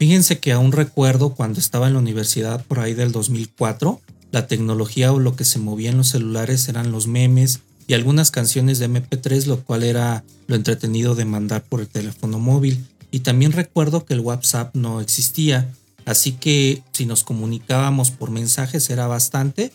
Fíjense 0.05 0.39
que 0.39 0.53
aún 0.53 0.73
recuerdo 0.73 1.31
cuando 1.31 1.59
estaba 1.59 1.87
en 1.87 1.95
la 1.95 1.99
universidad 1.99 2.63
por 2.67 2.79
ahí 2.79 2.93
del 2.93 3.11
2004, 3.11 4.03
la 4.33 4.47
tecnología 4.47 5.11
o 5.15 5.19
lo 5.19 5.35
que 5.35 5.47
se 5.47 5.59
movía 5.59 5.89
en 5.89 5.97
los 5.97 6.09
celulares 6.09 6.69
eran 6.69 6.93
los 6.93 7.07
memes 7.07 7.61
y 7.87 7.95
algunas 7.95 8.31
canciones 8.31 8.79
de 8.79 8.91
MP3, 8.91 9.47
lo 9.47 9.63
cual 9.65 9.83
era 9.83 10.23
lo 10.47 10.57
entretenido 10.57 11.15
de 11.15 11.25
mandar 11.25 11.65
por 11.65 11.81
el 11.81 11.89
teléfono 11.89 12.39
móvil. 12.39 12.85
Y 13.13 13.21
también 13.21 13.53
recuerdo 13.53 14.05
que 14.05 14.13
el 14.13 14.21
WhatsApp 14.21 14.77
no 14.77 15.01
existía, 15.01 15.73
así 16.05 16.33
que 16.33 16.83
si 16.93 17.07
nos 17.07 17.25
comunicábamos 17.25 18.11
por 18.11 18.31
mensajes 18.31 18.91
era 18.91 19.07
bastante. 19.07 19.73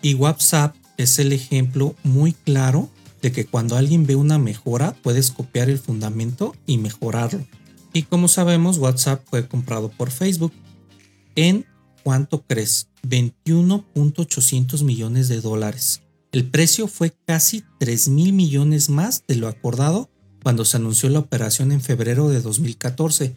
Y 0.00 0.14
WhatsApp 0.14 0.76
es 0.96 1.18
el 1.18 1.30
ejemplo 1.34 1.94
muy 2.04 2.32
claro 2.32 2.88
de 3.20 3.32
que 3.32 3.44
cuando 3.44 3.76
alguien 3.76 4.06
ve 4.06 4.16
una 4.16 4.38
mejora 4.38 4.96
puedes 5.02 5.30
copiar 5.30 5.68
el 5.68 5.78
fundamento 5.78 6.56
y 6.64 6.78
mejorarlo. 6.78 7.44
Y 7.92 8.02
como 8.02 8.28
sabemos, 8.28 8.78
WhatsApp 8.78 9.24
fue 9.28 9.48
comprado 9.48 9.88
por 9.88 10.10
Facebook. 10.10 10.52
¿En 11.34 11.66
cuánto 12.02 12.42
crees? 12.42 12.88
21.800 13.02 14.82
millones 14.84 15.28
de 15.28 15.40
dólares. 15.40 16.02
El 16.32 16.50
precio 16.50 16.88
fue 16.88 17.14
casi 17.26 17.64
3 17.80 18.08
mil 18.08 18.32
millones 18.32 18.90
más 18.90 19.24
de 19.26 19.36
lo 19.36 19.48
acordado 19.48 20.10
cuando 20.42 20.64
se 20.64 20.76
anunció 20.76 21.08
la 21.08 21.20
operación 21.20 21.72
en 21.72 21.80
febrero 21.80 22.28
de 22.28 22.40
2014. 22.40 23.34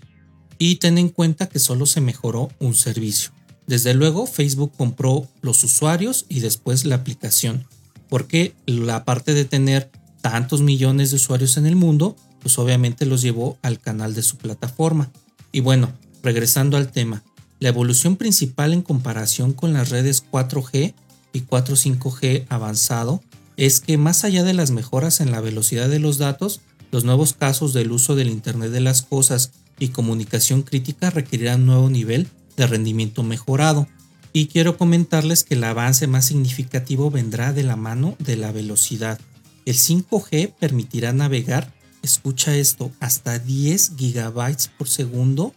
Y 0.58 0.76
ten 0.76 0.98
en 0.98 1.10
cuenta 1.10 1.48
que 1.50 1.60
solo 1.60 1.86
se 1.86 2.02
mejoró 2.02 2.50
un 2.60 2.74
servicio. 2.76 3.32
Desde 3.66 3.94
luego, 3.94 4.26
Facebook 4.26 4.74
compró 4.76 5.28
los 5.42 5.64
usuarios 5.64 6.26
y 6.28 6.42
después 6.42 6.86
la 6.86 6.96
aplicación, 6.96 7.66
porque 8.10 8.54
la 8.66 9.06
parte 9.06 9.34
de 9.34 9.46
tener 9.46 9.90
tantos 10.22 10.62
millones 10.62 11.12
de 11.12 11.16
usuarios 11.16 11.58
en 11.58 11.66
el 11.66 11.76
mundo 11.76 12.16
pues 12.42 12.58
obviamente 12.60 13.06
los 13.06 13.22
llevó 13.22 13.58
al 13.62 13.80
canal 13.80 14.14
de 14.14 14.24
su 14.24 14.38
plataforma. 14.38 15.12
Y 15.52 15.60
bueno, 15.60 15.92
regresando 16.24 16.78
al 16.78 16.92
tema, 16.92 17.24
la 17.60 17.70
evolución 17.70 18.16
principal 18.16 18.74
en 18.74 18.82
comparación 18.82 19.54
con 19.54 19.74
las 19.74 19.90
redes 19.90 20.24
4G 20.32 20.94
y 21.34 21.42
4.5G 21.42 22.46
avanzado 22.50 23.22
es 23.58 23.80
que 23.80 23.98
más 23.98 24.24
allá 24.24 24.44
de 24.44 24.54
las 24.54 24.72
mejoras 24.72 25.22
en 25.22 25.32
la 25.32 25.42
velocidad 25.42 25.90
de 25.90 26.00
los 26.00 26.18
datos, 26.18 26.62
los 26.92 27.04
nuevos 27.04 27.34
casos 27.34 27.74
del 27.74 27.92
uso 27.92 28.16
del 28.16 28.30
Internet 28.30 28.72
de 28.72 28.82
las 28.82 29.04
Cosas 29.04 29.52
y 29.78 29.90
comunicación 29.90 30.64
crítica 30.64 31.10
requerirán 31.10 31.62
un 31.62 31.68
nuevo 31.68 31.90
nivel 31.90 32.28
de 32.58 32.68
rendimiento 32.68 33.24
mejorado. 33.24 33.88
Y 34.34 34.48
quiero 34.48 34.78
comentarles 34.78 35.44
que 35.44 35.56
el 35.56 35.64
avance 35.64 36.08
más 36.08 36.26
significativo 36.26 37.12
vendrá 37.12 37.54
de 37.54 37.64
la 37.64 37.76
mano 37.76 38.16
de 38.20 38.38
la 38.38 38.52
velocidad. 38.52 39.20
El 39.66 39.76
5G 39.76 40.54
permitirá 40.60 41.14
navegar 41.14 41.74
escucha 42.02 42.56
esto, 42.56 42.92
hasta 43.00 43.40
10 43.40 43.94
gigabytes 43.98 44.68
por 44.68 44.88
segundo, 44.88 45.54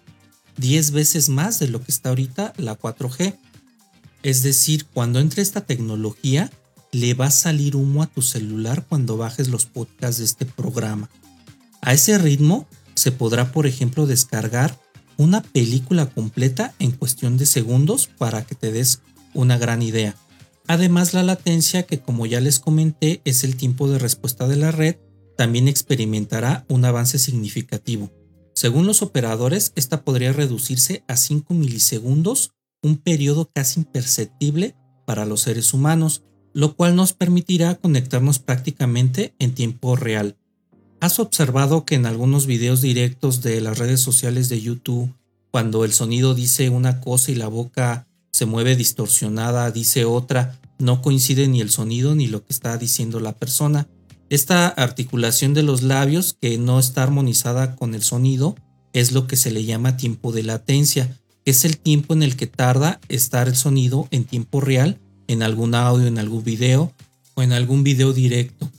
10 0.57 0.93
veces 0.93 1.29
más 1.29 1.59
de 1.59 1.69
lo 1.69 1.83
que 1.83 1.91
está 1.91 2.11
ahorita 2.11 2.53
la 2.57 2.79
4G. 2.79 3.37
Es 4.23 4.43
decir, 4.43 4.87
cuando 4.87 5.21
entre 5.21 5.43
esta 5.43 5.63
tecnología, 5.63 6.51
le 6.93 7.15
va 7.15 7.27
a 7.27 7.31
salir 7.31 7.77
humo 7.77 8.03
a 8.03 8.07
tu 8.07 8.23
celular 8.23 8.87
cuando 8.89 9.17
bajes 9.17 9.49
los 9.49 9.67
podcasts 9.67 10.19
de 10.19 10.25
este 10.25 10.47
programa. 10.47 11.11
A 11.83 11.93
ese 11.93 12.17
ritmo, 12.19 12.69
se 12.95 13.11
podrá, 13.11 13.51
por 13.53 13.67
ejemplo, 13.67 14.07
descargar 14.07 14.79
una 15.17 15.43
película 15.43 16.07
completa 16.07 16.75
en 16.79 16.93
cuestión 16.93 17.37
de 17.37 17.47
segundos 17.47 18.09
para 18.19 18.45
que 18.45 18.55
te 18.55 18.73
des 18.73 19.01
una 19.35 19.59
gran 19.59 19.83
idea. 19.83 20.17
Además, 20.67 21.13
la 21.13 21.23
latencia, 21.23 21.83
que 21.83 22.01
como 22.01 22.27
ya 22.27 22.41
les 22.41 22.59
comenté, 22.59 23.21
es 23.25 23.45
el 23.45 23.57
tiempo 23.57 23.89
de 23.89 23.99
respuesta 23.99 24.49
de 24.49 24.57
la 24.57 24.71
red 24.71 24.97
también 25.37 25.69
experimentará 25.69 26.65
un 26.69 26.85
avance 26.85 27.19
significativo. 27.19 28.13
Según 28.55 28.87
los 28.87 29.03
operadores, 29.03 29.73
esta 29.75 30.05
podría 30.05 30.33
reducirse 30.33 31.05
a 31.09 31.17
5 31.17 31.55
milisegundos, 31.55 32.53
un 32.83 32.99
periodo 32.99 33.51
casi 33.53 33.81
imperceptible 33.81 34.77
para 35.07 35.25
los 35.25 35.41
seres 35.41 35.75
humanos, 35.75 36.23
lo 36.53 36.77
cual 36.77 36.95
nos 36.95 37.13
permitirá 37.13 37.75
conectarnos 37.75 38.39
prácticamente 38.39 39.35
en 39.39 39.55
tiempo 39.55 39.97
real. 39.97 40.37
¿Has 41.01 41.19
observado 41.19 41.85
que 41.85 41.97
en 41.97 42.07
algunos 42.07 42.47
videos 42.47 42.81
directos 42.81 43.43
de 43.43 43.61
las 43.61 43.79
redes 43.79 44.01
sociales 44.01 44.49
de 44.49 44.61
YouTube, 44.61 45.13
cuando 45.51 45.85
el 45.85 45.93
sonido 45.93 46.35
dice 46.35 46.71
una 46.71 47.01
cosa 47.01 47.33
y 47.33 47.35
la 47.35 47.49
boca 47.49 48.07
se 48.33 48.47
mueve 48.47 48.77
distorsionada, 48.77 49.71
dice 49.71 50.05
otra, 50.05 50.61
no 50.79 51.03
coincide 51.03 51.49
ni 51.49 51.61
el 51.61 51.71
sonido 51.71 52.15
ni 52.15 52.27
lo 52.27 52.45
que 52.45 52.53
está 52.53 52.77
diciendo 52.79 53.21
la 53.21 53.33
persona? 53.33 53.89
Esta 54.31 54.69
articulación 54.69 55.55
de 55.55 55.63
los 55.63 55.83
labios 55.83 56.37
que 56.41 56.59
no 56.59 56.79
está 56.79 57.03
armonizada 57.03 57.77
con 57.77 57.95
el 57.95 58.03
sonido 58.03 58.57
es 58.93 59.13
lo 59.13 59.27
que 59.27 59.37
se 59.37 59.51
le 59.51 59.65
llama 59.65 59.97
tiempo 59.97 60.33
de 60.33 60.43
latencia, 60.43 61.19
que 61.45 61.51
es 61.51 61.65
el 61.65 61.77
tiempo 61.79 62.15
en 62.15 62.23
el 62.23 62.37
que 62.37 62.47
tarda 62.47 63.01
estar 63.09 63.49
el 63.49 63.57
sonido 63.57 64.09
en 64.11 64.25
tiempo 64.25 64.61
real 64.61 64.99
en 65.29 65.43
algún 65.43 65.75
audio, 65.75 66.07
en 66.07 66.19
algún 66.19 66.43
video 66.45 66.93
o 67.35 67.43
en 67.43 67.53
algún 67.53 67.85
video 67.85 68.13
directo. 68.13 68.71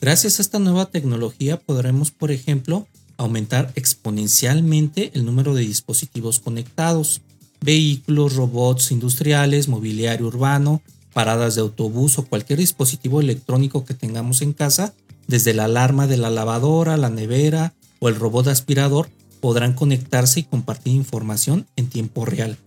Gracias 0.00 0.38
a 0.38 0.42
esta 0.42 0.58
nueva 0.58 0.86
tecnología 0.86 1.58
podremos, 1.58 2.10
por 2.10 2.30
ejemplo, 2.30 2.86
aumentar 3.16 3.72
exponencialmente 3.74 5.10
el 5.14 5.24
número 5.24 5.54
de 5.54 5.62
dispositivos 5.62 6.38
conectados, 6.38 7.20
vehículos, 7.60 8.36
robots 8.36 8.92
industriales, 8.92 9.68
mobiliario 9.68 10.26
urbano, 10.28 10.82
paradas 11.12 11.54
de 11.54 11.60
autobús 11.60 12.18
o 12.18 12.26
cualquier 12.26 12.58
dispositivo 12.58 13.20
electrónico 13.20 13.84
que 13.84 13.94
tengamos 13.94 14.42
en 14.42 14.52
casa, 14.52 14.94
desde 15.26 15.54
la 15.54 15.64
alarma 15.64 16.06
de 16.06 16.16
la 16.16 16.30
lavadora, 16.30 16.96
la 16.96 17.10
nevera 17.10 17.74
o 17.98 18.08
el 18.08 18.16
robot 18.16 18.48
aspirador, 18.48 19.08
podrán 19.40 19.74
conectarse 19.74 20.40
y 20.40 20.44
compartir 20.44 20.94
información 20.94 21.66
en 21.76 21.88
tiempo 21.88 22.24
real. 22.24 22.58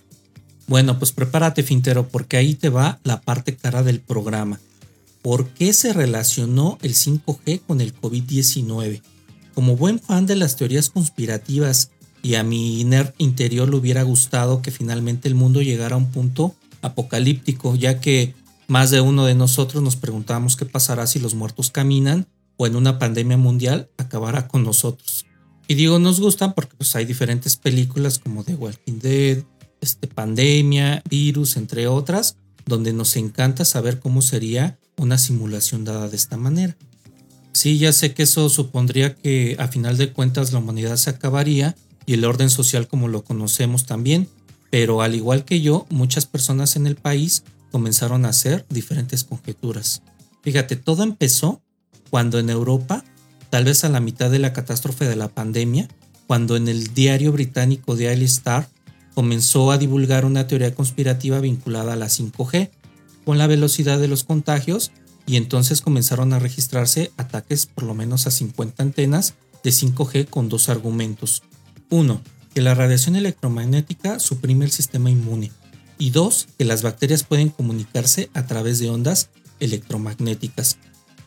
Bueno, 0.67 0.99
pues 0.99 1.11
prepárate 1.11 1.63
Fintero 1.63 2.07
porque 2.07 2.37
ahí 2.37 2.55
te 2.55 2.69
va 2.69 2.99
la 3.03 3.21
parte 3.21 3.55
cara 3.55 3.83
del 3.83 3.99
programa. 3.99 4.59
¿Por 5.21 5.49
qué 5.49 5.73
se 5.73 5.93
relacionó 5.93 6.77
el 6.81 6.93
5G 6.93 7.61
con 7.67 7.81
el 7.81 7.93
COVID-19? 7.93 9.01
Como 9.53 9.75
buen 9.75 9.99
fan 9.99 10.25
de 10.25 10.35
las 10.35 10.55
teorías 10.55 10.89
conspirativas 10.89 11.91
y 12.23 12.35
a 12.35 12.43
mi 12.43 12.81
interior 13.17 13.69
le 13.69 13.75
hubiera 13.75 14.03
gustado 14.03 14.61
que 14.61 14.71
finalmente 14.71 15.27
el 15.27 15.35
mundo 15.35 15.61
llegara 15.61 15.95
a 15.95 15.99
un 15.99 16.11
punto 16.11 16.55
apocalíptico, 16.81 17.75
ya 17.75 17.99
que 17.99 18.33
más 18.67 18.91
de 18.91 19.01
uno 19.01 19.25
de 19.25 19.35
nosotros 19.35 19.83
nos 19.83 19.95
preguntamos 19.95 20.55
qué 20.55 20.65
pasará 20.65 21.07
si 21.07 21.19
los 21.19 21.35
muertos 21.35 21.71
caminan 21.71 22.27
o 22.57 22.67
en 22.67 22.75
una 22.75 22.99
pandemia 22.99 23.37
mundial 23.37 23.89
acabará 23.97 24.47
con 24.47 24.63
nosotros. 24.63 25.25
Y 25.67 25.75
digo 25.75 25.99
nos 25.99 26.19
gustan 26.19 26.53
porque 26.53 26.75
pues, 26.77 26.95
hay 26.95 27.05
diferentes 27.05 27.57
películas 27.57 28.19
como 28.19 28.43
The 28.43 28.55
Walking 28.55 28.99
Dead, 28.99 29.43
este, 29.81 30.07
Pandemia, 30.07 31.01
Virus, 31.09 31.57
entre 31.57 31.87
otras, 31.87 32.37
donde 32.65 32.93
nos 32.93 33.15
encanta 33.15 33.65
saber 33.65 33.99
cómo 33.99 34.21
sería 34.21 34.79
una 34.97 35.17
simulación 35.17 35.83
dada 35.83 36.07
de 36.07 36.15
esta 36.15 36.37
manera. 36.37 36.77
Sí, 37.53 37.77
ya 37.77 37.91
sé 37.91 38.13
que 38.13 38.23
eso 38.23 38.49
supondría 38.49 39.15
que 39.15 39.55
a 39.59 39.67
final 39.67 39.97
de 39.97 40.13
cuentas 40.13 40.53
la 40.53 40.59
humanidad 40.59 40.95
se 40.97 41.09
acabaría 41.09 41.75
y 42.05 42.13
el 42.13 42.25
orden 42.25 42.49
social 42.49 42.87
como 42.87 43.07
lo 43.07 43.23
conocemos 43.23 43.85
también, 43.85 44.29
pero 44.71 45.03
al 45.03 45.13
igual 45.13 45.45
que 45.45 45.61
yo, 45.61 45.85
muchas 45.91 46.25
personas 46.25 46.75
en 46.75 46.87
el 46.87 46.95
país 46.95 47.43
comenzaron 47.71 48.25
a 48.25 48.29
hacer 48.29 48.65
diferentes 48.69 49.23
conjeturas. 49.23 50.01
Fíjate, 50.41 50.75
todo 50.75 51.03
empezó 51.03 51.61
cuando 52.09 52.39
en 52.39 52.49
Europa, 52.49 53.03
tal 53.51 53.65
vez 53.65 53.83
a 53.83 53.89
la 53.89 53.99
mitad 53.99 54.31
de 54.31 54.39
la 54.39 54.53
catástrofe 54.53 55.05
de 55.05 55.15
la 55.15 55.27
pandemia, 55.27 55.87
cuando 56.25 56.55
en 56.55 56.67
el 56.67 56.93
diario 56.93 57.31
británico 57.31 57.95
Daily 57.95 58.25
Star 58.25 58.67
comenzó 59.13 59.71
a 59.71 59.77
divulgar 59.77 60.25
una 60.25 60.47
teoría 60.47 60.73
conspirativa 60.73 61.39
vinculada 61.41 61.93
a 61.93 61.97
la 61.97 62.07
5G, 62.07 62.71
con 63.25 63.37
la 63.37 63.47
velocidad 63.47 63.99
de 63.99 64.07
los 64.07 64.23
contagios 64.23 64.91
y 65.25 65.35
entonces 65.35 65.81
comenzaron 65.81 66.33
a 66.33 66.39
registrarse 66.39 67.11
ataques 67.17 67.65
por 67.65 67.83
lo 67.83 67.93
menos 67.93 68.25
a 68.25 68.31
50 68.31 68.81
antenas 68.81 69.35
de 69.63 69.69
5G 69.69 70.29
con 70.29 70.49
dos 70.49 70.69
argumentos. 70.69 71.43
Uno, 71.89 72.21
que 72.53 72.61
la 72.61 72.75
radiación 72.75 73.15
electromagnética 73.15 74.19
suprime 74.19 74.65
el 74.65 74.71
sistema 74.71 75.09
inmune. 75.09 75.51
Y 75.97 76.09
dos, 76.09 76.47
que 76.57 76.65
las 76.65 76.81
bacterias 76.81 77.23
pueden 77.23 77.49
comunicarse 77.49 78.29
a 78.33 78.45
través 78.45 78.79
de 78.79 78.89
ondas 78.89 79.29
electromagnéticas. 79.59 80.77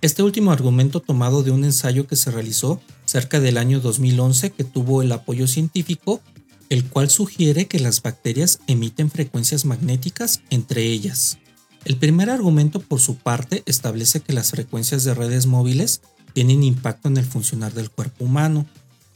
Este 0.00 0.22
último 0.22 0.52
argumento 0.52 1.00
tomado 1.00 1.42
de 1.42 1.50
un 1.50 1.64
ensayo 1.64 2.06
que 2.06 2.16
se 2.16 2.30
realizó 2.30 2.80
cerca 3.06 3.40
del 3.40 3.56
año 3.56 3.80
2011 3.80 4.50
que 4.50 4.64
tuvo 4.64 5.00
el 5.00 5.12
apoyo 5.12 5.46
científico, 5.46 6.20
el 6.68 6.84
cual 6.84 7.08
sugiere 7.08 7.66
que 7.66 7.78
las 7.78 8.02
bacterias 8.02 8.58
emiten 8.66 9.10
frecuencias 9.10 9.64
magnéticas 9.64 10.42
entre 10.50 10.82
ellas. 10.82 11.38
El 11.84 11.96
primer 11.96 12.30
argumento 12.30 12.80
por 12.80 13.00
su 13.00 13.16
parte 13.16 13.62
establece 13.66 14.20
que 14.20 14.32
las 14.32 14.50
frecuencias 14.50 15.04
de 15.04 15.14
redes 15.14 15.46
móviles 15.46 16.00
tienen 16.32 16.62
impacto 16.62 17.08
en 17.08 17.16
el 17.16 17.24
funcionar 17.24 17.72
del 17.72 17.90
cuerpo 17.90 18.24
humano. 18.24 18.66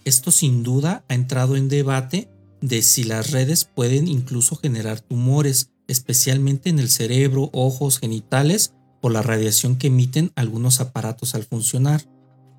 Esto 0.04 0.30
sin 0.30 0.62
duda 0.62 1.04
ha 1.08 1.14
entrado 1.14 1.56
en 1.56 1.68
debate 1.68 2.30
de 2.60 2.82
si 2.82 3.04
las 3.04 3.30
redes 3.30 3.64
pueden 3.64 4.08
incluso 4.08 4.56
generar 4.56 5.00
tumores, 5.00 5.70
especialmente 5.86 6.70
en 6.70 6.78
el 6.78 6.88
cerebro, 6.88 7.50
ojos, 7.52 7.98
genitales 7.98 8.74
por 9.00 9.12
la 9.12 9.22
radiación 9.22 9.76
que 9.76 9.88
emiten 9.88 10.32
algunos 10.34 10.80
aparatos 10.80 11.34
al 11.34 11.44
funcionar. 11.44 12.02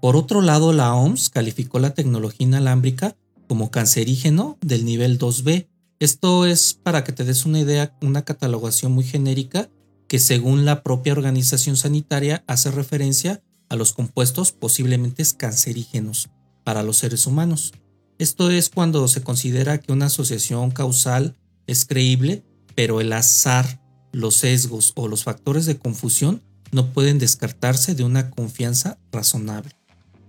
Por 0.02 0.16
otro 0.16 0.42
lado, 0.42 0.72
la 0.72 0.94
OMS 0.96 1.30
calificó 1.30 1.80
la 1.80 1.94
tecnología 1.94 2.48
inalámbrica 2.48 3.18
como 3.48 3.72
cancerígeno 3.72 4.58
del 4.62 4.86
nivel 4.86 5.20
2B. 5.20 5.68
Esto 6.00 6.46
es, 6.46 6.74
para 6.76 7.04
que 7.04 7.12
te 7.12 7.26
des 7.26 7.46
una 7.46 7.60
idea, 7.60 7.98
una 8.02 8.24
catalogación 8.24 8.94
muy 8.94 9.04
genérica 9.04 9.70
que 10.08 10.20
según 10.20 10.66
la 10.66 10.82
propia 10.82 11.14
organización 11.14 11.76
sanitaria 11.76 12.44
hace 12.48 12.72
referencia 12.72 13.44
a 13.68 13.76
los 13.76 13.94
compuestos 13.94 14.52
posiblemente 14.52 15.24
cancerígenos 15.38 16.30
para 16.70 16.84
los 16.84 16.98
seres 16.98 17.26
humanos. 17.26 17.74
Esto 18.20 18.52
es 18.52 18.70
cuando 18.70 19.08
se 19.08 19.24
considera 19.24 19.80
que 19.80 19.92
una 19.92 20.06
asociación 20.06 20.70
causal 20.70 21.36
es 21.66 21.84
creíble, 21.84 22.44
pero 22.76 23.02
el 23.02 23.12
azar 23.12 23.82
los 24.12 24.36
sesgos 24.36 24.94
o 24.96 25.08
los 25.08 25.24
factores 25.24 25.66
de 25.66 25.80
confusión 25.80 26.44
no 26.72 26.94
pueden 26.94 27.18
descartarse 27.18 27.96
de 27.96 28.04
una 28.04 28.30
confianza 28.30 29.00
razonable. 29.12 29.72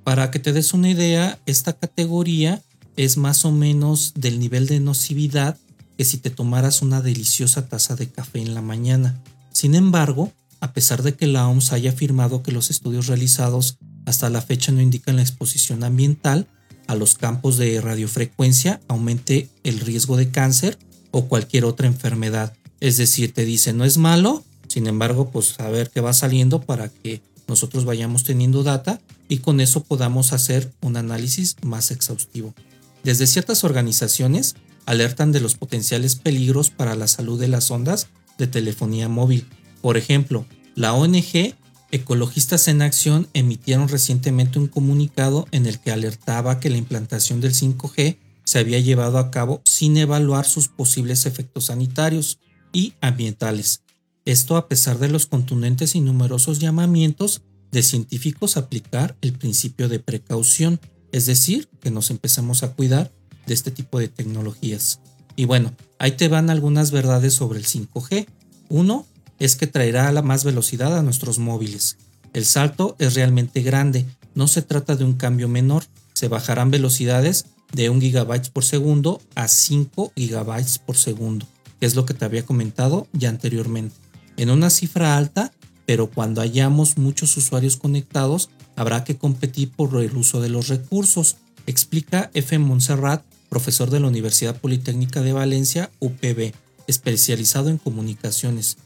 Para 0.02 0.30
que 0.30 0.38
te 0.38 0.54
des 0.54 0.72
una 0.72 0.88
idea, 0.88 1.38
esta 1.44 1.74
categoría 1.74 2.62
es 2.96 3.18
más 3.18 3.44
o 3.44 3.52
menos 3.52 4.14
del 4.14 4.40
nivel 4.40 4.66
de 4.66 4.80
nocividad 4.80 5.58
que 5.98 6.06
si 6.06 6.16
te 6.16 6.30
tomaras 6.30 6.80
una 6.80 7.02
deliciosa 7.02 7.68
taza 7.68 7.96
de 7.96 8.08
café 8.08 8.40
en 8.40 8.54
la 8.54 8.62
mañana. 8.62 9.22
Sin 9.52 9.74
embargo, 9.74 10.32
a 10.60 10.72
pesar 10.72 11.02
de 11.02 11.12
que 11.12 11.26
la 11.26 11.46
OMS 11.48 11.74
haya 11.74 11.90
afirmado 11.90 12.42
que 12.42 12.50
los 12.50 12.70
estudios 12.70 13.08
realizados 13.08 13.76
hasta 14.06 14.30
la 14.30 14.42
fecha 14.42 14.72
no 14.72 14.80
indican 14.80 15.16
la 15.16 15.22
exposición 15.22 15.84
ambiental 15.84 16.46
a 16.86 16.94
los 16.94 17.14
campos 17.14 17.56
de 17.56 17.80
radiofrecuencia 17.80 18.80
aumente 18.88 19.48
el 19.62 19.80
riesgo 19.80 20.16
de 20.16 20.30
cáncer 20.30 20.78
o 21.12 21.26
cualquier 21.26 21.64
otra 21.64 21.86
enfermedad, 21.86 22.54
es 22.80 22.96
decir, 22.96 23.32
te 23.32 23.44
dice 23.44 23.72
no 23.72 23.84
es 23.84 23.98
malo, 23.98 24.44
sin 24.68 24.86
embargo, 24.86 25.30
pues 25.30 25.58
a 25.58 25.68
ver 25.68 25.90
qué 25.90 26.00
va 26.00 26.12
saliendo 26.12 26.60
para 26.60 26.88
que 26.88 27.20
nosotros 27.48 27.84
vayamos 27.84 28.22
teniendo 28.22 28.62
data 28.62 29.00
y 29.28 29.38
con 29.38 29.60
eso 29.60 29.82
podamos 29.82 30.32
hacer 30.32 30.72
un 30.80 30.96
análisis 30.96 31.56
más 31.62 31.90
exhaustivo. 31.90 32.54
Desde 33.02 33.26
ciertas 33.26 33.64
organizaciones 33.64 34.54
alertan 34.86 35.32
de 35.32 35.40
los 35.40 35.56
potenciales 35.56 36.14
peligros 36.16 36.70
para 36.70 36.94
la 36.94 37.08
salud 37.08 37.40
de 37.40 37.48
las 37.48 37.70
ondas 37.70 38.08
de 38.38 38.46
telefonía 38.46 39.08
móvil. 39.08 39.46
Por 39.82 39.96
ejemplo, 39.96 40.46
la 40.74 40.92
ONG 40.92 41.54
Ecologistas 41.92 42.68
en 42.68 42.82
Acción 42.82 43.26
emitieron 43.34 43.88
recientemente 43.88 44.58
un 44.58 44.68
comunicado 44.68 45.48
en 45.50 45.66
el 45.66 45.80
que 45.80 45.90
alertaba 45.90 46.60
que 46.60 46.70
la 46.70 46.76
implantación 46.76 47.40
del 47.40 47.52
5G 47.52 48.16
se 48.44 48.58
había 48.60 48.78
llevado 48.78 49.18
a 49.18 49.30
cabo 49.30 49.60
sin 49.64 49.96
evaluar 49.96 50.46
sus 50.46 50.68
posibles 50.68 51.26
efectos 51.26 51.66
sanitarios 51.66 52.38
y 52.72 52.94
ambientales. 53.00 53.82
Esto 54.24 54.56
a 54.56 54.68
pesar 54.68 54.98
de 54.98 55.08
los 55.08 55.26
contundentes 55.26 55.96
y 55.96 56.00
numerosos 56.00 56.60
llamamientos 56.60 57.42
de 57.72 57.82
científicos 57.82 58.56
a 58.56 58.60
aplicar 58.60 59.16
el 59.20 59.32
principio 59.32 59.88
de 59.88 59.98
precaución, 59.98 60.80
es 61.10 61.26
decir, 61.26 61.68
que 61.80 61.90
nos 61.90 62.10
empecemos 62.10 62.62
a 62.62 62.72
cuidar 62.72 63.10
de 63.46 63.54
este 63.54 63.72
tipo 63.72 63.98
de 63.98 64.08
tecnologías. 64.08 65.00
Y 65.34 65.44
bueno, 65.44 65.72
ahí 65.98 66.12
te 66.12 66.28
van 66.28 66.50
algunas 66.50 66.92
verdades 66.92 67.34
sobre 67.34 67.58
el 67.58 67.66
5G. 67.66 68.26
Uno 68.68 69.06
es 69.40 69.56
que 69.56 69.66
traerá 69.66 70.12
la 70.12 70.22
más 70.22 70.44
velocidad 70.44 70.96
a 70.96 71.02
nuestros 71.02 71.40
móviles. 71.40 71.96
El 72.32 72.44
salto 72.44 72.94
es 73.00 73.14
realmente 73.14 73.62
grande, 73.62 74.06
no 74.36 74.46
se 74.46 74.62
trata 74.62 74.94
de 74.94 75.04
un 75.04 75.14
cambio 75.14 75.48
menor, 75.48 75.82
se 76.12 76.28
bajarán 76.28 76.70
velocidades 76.70 77.46
de 77.72 77.90
1 77.90 78.00
GB 78.00 78.50
por 78.52 78.64
segundo 78.64 79.20
a 79.34 79.48
5 79.48 80.12
GB 80.14 80.80
por 80.86 80.96
segundo 80.96 81.48
que 81.80 81.86
es 81.86 81.96
lo 81.96 82.06
que 82.06 82.14
te 82.14 82.26
había 82.26 82.44
comentado 82.44 83.08
ya 83.12 83.30
anteriormente. 83.30 83.96
En 84.36 84.50
una 84.50 84.70
cifra 84.70 85.16
alta, 85.16 85.50
pero 85.86 86.10
cuando 86.10 86.42
hayamos 86.42 86.98
muchos 86.98 87.36
usuarios 87.36 87.76
conectados, 87.76 88.50
habrá 88.76 89.02
que 89.02 89.16
competir 89.16 89.70
por 89.70 90.00
el 90.00 90.16
uso 90.16 90.40
de 90.40 90.50
los 90.50 90.68
recursos, 90.68 91.38
explica 91.66 92.30
F. 92.34 92.58
Montserrat, 92.58 93.24
profesor 93.48 93.90
de 93.90 93.98
la 93.98 94.08
Universidad 94.08 94.60
Politécnica 94.60 95.22
de 95.22 95.32
Valencia, 95.32 95.90
UPB, 95.98 96.52
especializado 96.86 97.70
en 97.70 97.78
comunicaciones. 97.78 98.76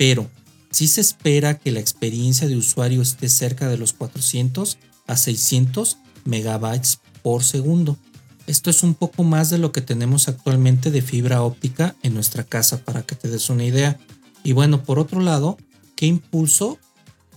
Pero, 0.00 0.30
si 0.70 0.88
se 0.88 1.02
espera 1.02 1.58
que 1.58 1.72
la 1.72 1.80
experiencia 1.80 2.48
de 2.48 2.56
usuario 2.56 3.02
esté 3.02 3.28
cerca 3.28 3.68
de 3.68 3.76
los 3.76 3.92
400 3.92 4.78
a 5.06 5.14
600 5.14 5.98
megabytes 6.24 7.00
por 7.22 7.44
segundo. 7.44 7.98
Esto 8.46 8.70
es 8.70 8.82
un 8.82 8.94
poco 8.94 9.24
más 9.24 9.50
de 9.50 9.58
lo 9.58 9.72
que 9.72 9.82
tenemos 9.82 10.26
actualmente 10.26 10.90
de 10.90 11.02
fibra 11.02 11.42
óptica 11.42 11.96
en 12.02 12.14
nuestra 12.14 12.44
casa 12.44 12.82
para 12.82 13.02
que 13.02 13.14
te 13.14 13.28
des 13.28 13.50
una 13.50 13.66
idea. 13.66 13.98
Y 14.42 14.52
bueno, 14.52 14.84
por 14.84 14.98
otro 14.98 15.20
lado, 15.20 15.58
¿qué 15.96 16.06
impulso 16.06 16.78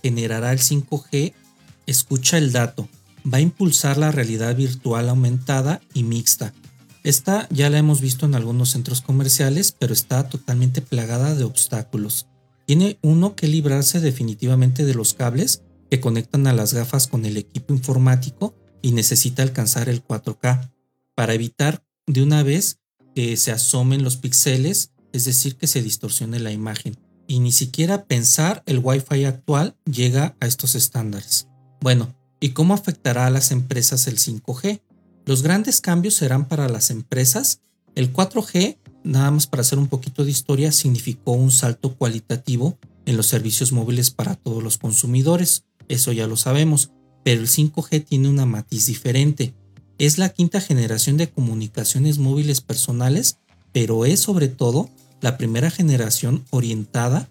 generará 0.01 0.53
el 0.53 0.59
5G? 0.59 1.33
Escucha 1.85 2.37
el 2.37 2.53
dato. 2.53 2.87
Va 3.25 3.39
a 3.39 3.41
impulsar 3.41 3.97
la 3.97 4.13
realidad 4.13 4.55
virtual 4.55 5.09
aumentada 5.09 5.81
y 5.93 6.03
mixta. 6.03 6.53
Esta 7.03 7.45
ya 7.49 7.69
la 7.69 7.79
hemos 7.79 7.99
visto 7.99 8.25
en 8.25 8.35
algunos 8.35 8.69
centros 8.69 9.01
comerciales, 9.01 9.73
pero 9.77 9.91
está 9.91 10.29
totalmente 10.29 10.81
plagada 10.81 11.35
de 11.35 11.43
obstáculos. 11.43 12.25
Tiene 12.65 12.97
uno 13.01 13.35
que 13.35 13.47
librarse 13.47 13.99
definitivamente 13.99 14.85
de 14.85 14.93
los 14.93 15.13
cables 15.13 15.63
que 15.89 15.99
conectan 15.99 16.47
a 16.47 16.53
las 16.53 16.73
gafas 16.73 17.07
con 17.07 17.25
el 17.25 17.37
equipo 17.37 17.73
informático 17.73 18.55
y 18.81 18.91
necesita 18.91 19.43
alcanzar 19.43 19.89
el 19.89 20.05
4K 20.05 20.71
para 21.15 21.33
evitar 21.33 21.83
de 22.07 22.23
una 22.23 22.43
vez 22.43 22.79
que 23.15 23.37
se 23.37 23.51
asomen 23.51 24.03
los 24.03 24.17
píxeles, 24.17 24.91
es 25.11 25.25
decir, 25.25 25.55
que 25.55 25.67
se 25.67 25.81
distorsione 25.81 26.39
la 26.39 26.51
imagen. 26.51 26.97
Y 27.27 27.39
ni 27.39 27.51
siquiera 27.51 28.05
pensar 28.05 28.63
el 28.65 28.79
Wi-Fi 28.79 29.25
actual 29.25 29.75
llega 29.85 30.35
a 30.39 30.47
estos 30.47 30.75
estándares. 30.75 31.47
Bueno, 31.79 32.15
¿y 32.39 32.49
cómo 32.49 32.73
afectará 32.73 33.27
a 33.27 33.29
las 33.29 33.51
empresas 33.51 34.07
el 34.07 34.17
5G? 34.17 34.81
Los 35.25 35.43
grandes 35.43 35.79
cambios 35.79 36.15
serán 36.15 36.47
para 36.47 36.67
las 36.67 36.89
empresas. 36.89 37.61
El 37.95 38.11
4G, 38.11 38.77
nada 39.03 39.31
más 39.31 39.47
para 39.47 39.61
hacer 39.61 39.79
un 39.79 39.87
poquito 39.87 40.23
de 40.25 40.31
historia, 40.31 40.71
significó 40.71 41.33
un 41.33 41.51
salto 41.51 41.95
cualitativo 41.95 42.77
en 43.05 43.17
los 43.17 43.27
servicios 43.27 43.71
móviles 43.71 44.11
para 44.11 44.35
todos 44.35 44.63
los 44.63 44.77
consumidores. 44.77 45.63
Eso 45.87 46.11
ya 46.11 46.27
lo 46.27 46.37
sabemos. 46.37 46.91
Pero 47.23 47.41
el 47.41 47.47
5G 47.47 48.05
tiene 48.05 48.29
una 48.29 48.45
matiz 48.45 48.85
diferente 48.85 49.53
es 49.97 50.17
la 50.17 50.29
quinta 50.29 50.59
generación 50.59 51.17
de 51.17 51.29
comunicaciones 51.29 52.17
móviles 52.17 52.61
personales, 52.61 53.37
pero 53.71 54.05
es 54.05 54.19
sobre 54.19 54.47
todo 54.47 54.89
la 55.21 55.37
primera 55.37 55.69
generación 55.69 56.43
orientada 56.49 57.29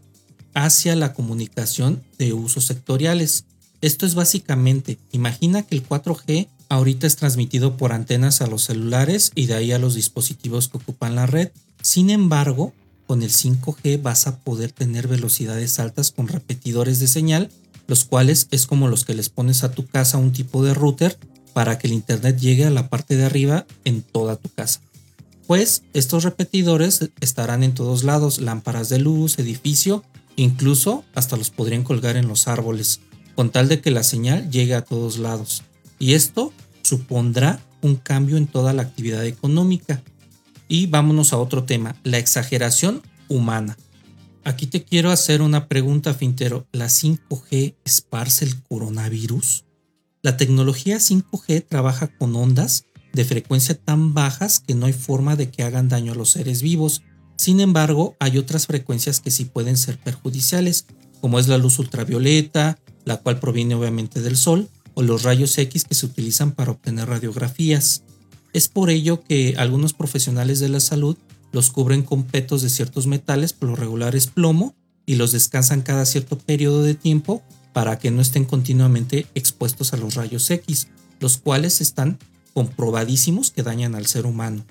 hacia 0.55 0.97
la 0.97 1.13
comunicación 1.13 2.03
de 2.19 2.33
usos 2.33 2.65
sectoriales. 2.67 3.45
Esto 3.81 4.07
es 4.07 4.15
básicamente, 4.15 4.99
imagina 5.11 5.63
que 5.63 5.75
el 5.75 5.87
4G 5.87 6.49
ahorita 6.73 7.07
es 7.07 7.17
transmitido 7.17 7.77
por 7.77 7.93
antenas 7.93 8.41
a 8.41 8.47
los 8.47 8.65
celulares 8.65 9.31
y 9.35 9.45
de 9.45 9.53
ahí 9.53 9.73
a 9.73 9.79
los 9.79 9.95
dispositivos 9.95 10.69
que 10.69 10.79
ocupan 10.79 11.15
la 11.15 11.27
red. 11.27 11.51
Sin 11.83 12.09
embargo, 12.09 12.73
con 13.07 13.23
el 13.23 13.31
5G 13.31 14.01
vas 14.01 14.27
a 14.27 14.39
poder 14.39 14.73
tener 14.73 15.07
velocidades 15.07 15.79
altas 15.79 16.11
con 16.13 16.29
repetidores 16.29 16.99
de 16.99 17.09
señal, 17.09 17.51
los 17.89 18.07
cuales 18.07 18.49
es 18.53 18.67
como 18.67 18.89
los 18.89 19.05
que 19.05 19.15
les 19.15 19.29
pones 19.29 19.65
a 19.65 19.73
tu 19.73 19.87
casa 19.87 20.17
un 20.17 20.33
tipo 20.33 20.65
de 20.65 20.73
router 20.73 21.19
para 21.53 21.77
que 21.79 21.89
el 21.89 21.93
Internet 21.93 22.39
llegue 22.39 22.65
a 22.65 22.71
la 22.71 22.89
parte 22.89 23.17
de 23.17 23.27
arriba 23.27 23.67
en 23.85 24.01
toda 24.01 24.37
tu 24.37 24.49
casa. 24.49 24.81
Pues 25.47 25.83
estos 25.93 26.25
repetidores 26.25 27.11
estarán 27.21 27.65
en 27.65 27.75
todos 27.75 28.03
lados, 28.03 28.41
lámparas 28.41 28.89
de 28.89 28.99
luz, 28.99 29.39
edificio, 29.39 30.05
incluso 30.37 31.05
hasta 31.15 31.37
los 31.37 31.51
podrían 31.51 31.85
colgar 31.85 32.17
en 32.17 32.29
los 32.29 32.49
árboles, 32.49 33.01
con 33.35 33.51
tal 33.51 33.69
de 33.69 33.83
que 33.83 33.91
la 33.91 34.05
señal 34.05 34.51
llegue 34.51 34.75
a 34.75 34.87
todos 34.87 35.19
lados. 35.19 35.65
Y 36.03 36.15
esto 36.15 36.53
supondrá 36.83 37.61
un 37.81 37.95
cambio 37.95 38.37
en 38.37 38.49
toda 38.49 38.73
la 38.73 38.83
actividad 38.83 39.25
económica. 39.25 40.03
Y 40.67 40.87
vámonos 40.87 41.33
a 41.33 41.39
otro 41.39 41.63
tema, 41.63 41.95
la 42.03 42.19
exageración 42.19 43.03
humana. 43.29 43.79
Aquí 44.43 44.67
te 44.67 44.83
quiero 44.83 45.13
hacer 45.13 45.43
una 45.43 45.69
pregunta, 45.69 46.13
Fintero. 46.13 46.67
¿La 46.73 46.87
5G 46.87 47.77
esparce 47.85 48.45
el 48.47 48.61
coronavirus? 48.65 49.65
La 50.23 50.37
tecnología 50.37 50.97
5G 50.97 51.65
trabaja 51.69 52.09
con 52.09 52.35
ondas 52.35 52.87
de 53.13 53.25
frecuencia 53.25 53.77
tan 53.77 54.13
bajas 54.13 54.59
que 54.59 54.75
no 54.75 54.87
hay 54.87 54.93
forma 54.95 55.37
de 55.37 55.51
que 55.51 55.63
hagan 55.63 55.89
daño 55.89 56.15
a 56.15 56.17
los 56.17 56.31
seres 56.31 56.63
vivos. 56.63 57.03
Sin 57.37 57.61
embargo, 57.61 58.17
hay 58.19 58.39
otras 58.39 58.67
frecuencias 58.67 59.21
que 59.21 59.31
sí 59.31 59.45
pueden 59.45 59.77
ser 59.77 60.01
perjudiciales, 60.01 60.85
como 61.21 61.39
es 61.39 61.47
la 61.47 61.59
luz 61.59 61.79
ultravioleta, 61.79 62.77
la 63.05 63.19
cual 63.19 63.39
proviene 63.39 63.77
obviamente 63.77 64.21
del 64.21 64.37
sol, 64.37 64.69
o 64.95 65.03
los 65.03 65.23
rayos 65.23 65.57
X 65.57 65.85
que 65.85 65.95
se 65.95 66.07
utilizan 66.07 66.53
para 66.53 66.73
obtener 66.73 67.09
radiografías. 67.09 68.03
Es 68.53 68.69
por 68.69 68.91
ello 68.91 69.23
que 69.23 69.55
algunos 69.57 69.93
profesionales 69.93 70.61
de 70.61 70.69
la 70.69 70.81
salud 70.81 71.17
los 71.53 71.71
cubren 71.71 72.03
con 72.03 72.25
petos 72.25 72.63
de 72.63 72.71
ciertos 72.71 73.07
metales, 73.07 73.53
por 73.53 73.71
lo 73.71 73.77
regular 73.77 74.17
es 74.17 74.27
plomo, 74.27 74.75
y 75.07 75.17
los 75.17 75.33
descansan 75.33 75.83
cada 75.83 76.07
cierto 76.07 76.39
periodo 76.39 76.83
de 76.83 76.95
tiempo 76.95 77.43
para 77.73 77.99
que 77.99 78.11
no 78.11 78.21
estén 78.21 78.45
continuamente 78.45 79.27
expuestos 79.35 79.93
a 79.93 79.97
los 79.97 80.15
rayos 80.15 80.51
X, 80.51 80.89
los 81.21 81.39
cuales 81.39 81.81
están 81.81 82.19
comprobadísimos 82.55 83.51
que 83.51 83.63
dañan 83.63 83.95
al 83.95 84.07
ser 84.07 84.27
humano. 84.27 84.65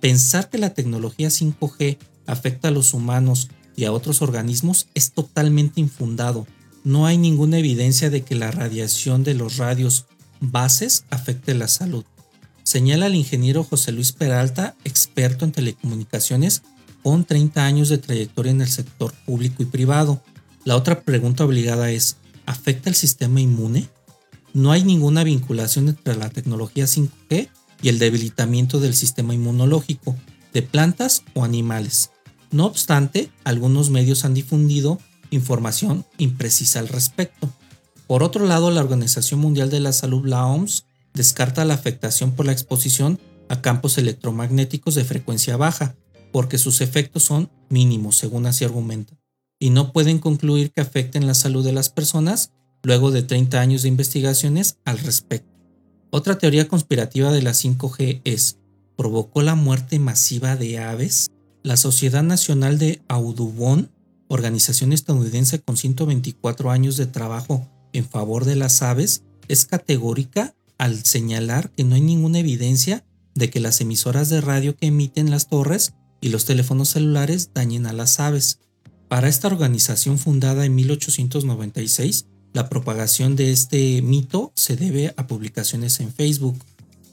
Pensar 0.00 0.48
que 0.50 0.58
la 0.58 0.74
tecnología 0.74 1.28
5G 1.28 1.98
afecta 2.26 2.68
a 2.68 2.70
los 2.70 2.94
humanos 2.94 3.48
y 3.76 3.84
a 3.84 3.92
otros 3.92 4.22
organismos 4.22 4.88
es 4.94 5.12
totalmente 5.12 5.80
infundado. 5.80 6.46
No 6.86 7.04
hay 7.04 7.18
ninguna 7.18 7.58
evidencia 7.58 8.10
de 8.10 8.22
que 8.22 8.36
la 8.36 8.52
radiación 8.52 9.24
de 9.24 9.34
los 9.34 9.56
radios 9.56 10.04
bases 10.38 11.04
afecte 11.10 11.52
la 11.52 11.66
salud. 11.66 12.04
Señala 12.62 13.06
el 13.06 13.16
ingeniero 13.16 13.64
José 13.64 13.90
Luis 13.90 14.12
Peralta, 14.12 14.76
experto 14.84 15.44
en 15.44 15.50
telecomunicaciones 15.50 16.62
con 17.02 17.24
30 17.24 17.64
años 17.64 17.88
de 17.88 17.98
trayectoria 17.98 18.52
en 18.52 18.60
el 18.60 18.68
sector 18.68 19.12
público 19.26 19.64
y 19.64 19.66
privado. 19.66 20.22
La 20.64 20.76
otra 20.76 21.00
pregunta 21.00 21.44
obligada 21.44 21.90
es, 21.90 22.18
¿afecta 22.46 22.88
el 22.88 22.94
sistema 22.94 23.40
inmune? 23.40 23.88
No 24.54 24.70
hay 24.70 24.84
ninguna 24.84 25.24
vinculación 25.24 25.88
entre 25.88 26.14
la 26.14 26.30
tecnología 26.30 26.84
5G 26.84 27.48
y 27.82 27.88
el 27.88 27.98
debilitamiento 27.98 28.78
del 28.78 28.94
sistema 28.94 29.34
inmunológico 29.34 30.14
de 30.52 30.62
plantas 30.62 31.24
o 31.34 31.42
animales. 31.42 32.12
No 32.52 32.64
obstante, 32.64 33.28
algunos 33.42 33.90
medios 33.90 34.24
han 34.24 34.34
difundido 34.34 35.00
información 35.30 36.04
imprecisa 36.18 36.78
al 36.78 36.88
respecto. 36.88 37.48
Por 38.06 38.22
otro 38.22 38.46
lado, 38.46 38.70
la 38.70 38.80
Organización 38.80 39.40
Mundial 39.40 39.70
de 39.70 39.80
la 39.80 39.92
Salud, 39.92 40.26
la 40.26 40.46
OMS, 40.46 40.84
descarta 41.14 41.64
la 41.64 41.74
afectación 41.74 42.32
por 42.32 42.46
la 42.46 42.52
exposición 42.52 43.18
a 43.48 43.60
campos 43.60 43.98
electromagnéticos 43.98 44.94
de 44.94 45.04
frecuencia 45.04 45.56
baja, 45.56 45.94
porque 46.32 46.58
sus 46.58 46.80
efectos 46.80 47.22
son 47.24 47.50
mínimos, 47.68 48.16
según 48.16 48.46
así 48.46 48.64
argumenta, 48.64 49.16
y 49.58 49.70
no 49.70 49.92
pueden 49.92 50.18
concluir 50.18 50.70
que 50.70 50.80
afecten 50.80 51.26
la 51.26 51.34
salud 51.34 51.64
de 51.64 51.72
las 51.72 51.88
personas 51.88 52.52
luego 52.82 53.10
de 53.10 53.22
30 53.22 53.60
años 53.60 53.82
de 53.82 53.88
investigaciones 53.88 54.78
al 54.84 54.98
respecto. 54.98 55.50
Otra 56.10 56.38
teoría 56.38 56.68
conspirativa 56.68 57.32
de 57.32 57.42
la 57.42 57.50
5G 57.50 58.20
es, 58.24 58.58
¿provocó 58.96 59.42
la 59.42 59.54
muerte 59.54 59.98
masiva 59.98 60.56
de 60.56 60.78
aves? 60.78 61.30
La 61.62 61.76
Sociedad 61.76 62.22
Nacional 62.22 62.78
de 62.78 63.02
Audubon, 63.08 63.90
organización 64.28 64.92
estadounidense 64.92 65.60
con 65.60 65.76
124 65.76 66.70
años 66.70 66.96
de 66.96 67.06
trabajo 67.06 67.66
en 67.92 68.08
favor 68.08 68.44
de 68.44 68.56
las 68.56 68.82
aves, 68.82 69.22
es 69.48 69.64
categórica 69.64 70.54
al 70.78 71.04
señalar 71.04 71.70
que 71.70 71.84
no 71.84 71.94
hay 71.94 72.00
ninguna 72.00 72.40
evidencia 72.40 73.04
de 73.34 73.50
que 73.50 73.60
las 73.60 73.80
emisoras 73.80 74.28
de 74.28 74.40
radio 74.40 74.76
que 74.76 74.86
emiten 74.86 75.30
las 75.30 75.48
torres 75.48 75.94
y 76.20 76.30
los 76.30 76.44
teléfonos 76.44 76.90
celulares 76.90 77.50
dañen 77.54 77.86
a 77.86 77.92
las 77.92 78.18
aves. 78.18 78.58
Para 79.08 79.28
esta 79.28 79.46
organización 79.46 80.18
fundada 80.18 80.64
en 80.64 80.74
1896, 80.74 82.26
la 82.52 82.68
propagación 82.68 83.36
de 83.36 83.52
este 83.52 84.02
mito 84.02 84.52
se 84.54 84.76
debe 84.76 85.14
a 85.16 85.26
publicaciones 85.26 86.00
en 86.00 86.12
Facebook. 86.12 86.56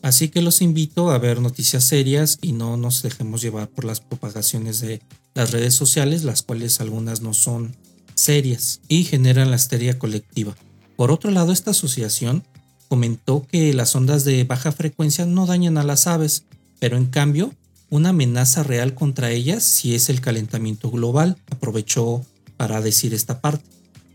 Así 0.01 0.29
que 0.29 0.41
los 0.41 0.61
invito 0.61 1.11
a 1.11 1.17
ver 1.17 1.41
noticias 1.41 1.83
serias 1.83 2.39
y 2.41 2.53
no 2.53 2.77
nos 2.77 3.03
dejemos 3.03 3.41
llevar 3.41 3.69
por 3.69 3.85
las 3.85 3.99
propagaciones 3.99 4.79
de 4.79 5.01
las 5.33 5.51
redes 5.51 5.73
sociales, 5.73 6.23
las 6.23 6.41
cuales 6.41 6.79
algunas 6.79 7.21
no 7.21 7.33
son 7.33 7.75
serias 8.15 8.81
y 8.87 9.03
generan 9.03 9.49
la 9.49 9.55
histeria 9.55 9.97
colectiva. 9.97 10.55
Por 10.95 11.11
otro 11.11 11.31
lado, 11.31 11.51
esta 11.51 11.71
asociación 11.71 12.43
comentó 12.87 13.45
que 13.47 13.73
las 13.73 13.95
ondas 13.95 14.23
de 14.23 14.43
baja 14.43 14.71
frecuencia 14.71 15.25
no 15.25 15.45
dañan 15.45 15.77
a 15.77 15.83
las 15.83 16.05
aves, 16.05 16.43
pero 16.79 16.97
en 16.97 17.07
cambio, 17.07 17.53
una 17.89 18.09
amenaza 18.09 18.63
real 18.63 18.93
contra 18.93 19.31
ellas 19.31 19.63
si 19.63 19.95
es 19.95 20.09
el 20.09 20.21
calentamiento 20.21 20.91
global, 20.91 21.37
aprovechó 21.49 22.25
para 22.57 22.81
decir 22.81 23.13
esta 23.13 23.41
parte. 23.41 23.65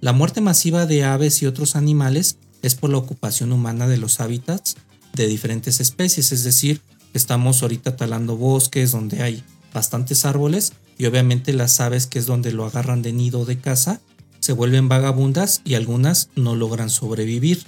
La 0.01 0.13
muerte 0.13 0.41
masiva 0.41 0.87
de 0.87 1.05
aves 1.05 1.43
y 1.43 1.47
otros 1.47 1.75
animales 1.75 2.37
es 2.63 2.77
por 2.77 2.91
la 2.91 2.99
ocupación 2.99 3.53
humana 3.53 3.89
de 3.89 3.97
los 3.97 4.21
hábitats 4.21 4.77
de 5.13 5.27
diferentes 5.27 5.81
especies, 5.81 6.31
es 6.31 6.45
decir, 6.45 6.81
estamos 7.15 7.63
ahorita 7.63 7.97
talando 7.97 8.37
bosques 8.37 8.93
donde 8.93 9.23
hay 9.23 9.43
bastantes 9.75 10.25
árboles 10.25 10.73
y 10.99 11.07
obviamente 11.07 11.53
las 11.53 11.81
aves 11.81 12.07
que 12.07 12.19
es 12.19 12.27
donde 12.27 12.53
lo 12.53 12.67
agarran 12.67 13.03
de 13.03 13.13
nido 13.13 13.45
de 13.45 13.59
caza 13.59 14.01
se 14.41 14.53
vuelven 14.53 14.89
vagabundas 14.89 15.63
y 15.65 15.75
algunas 15.75 16.31
no 16.35 16.57
logran 16.57 16.91
sobrevivir. 16.91 17.65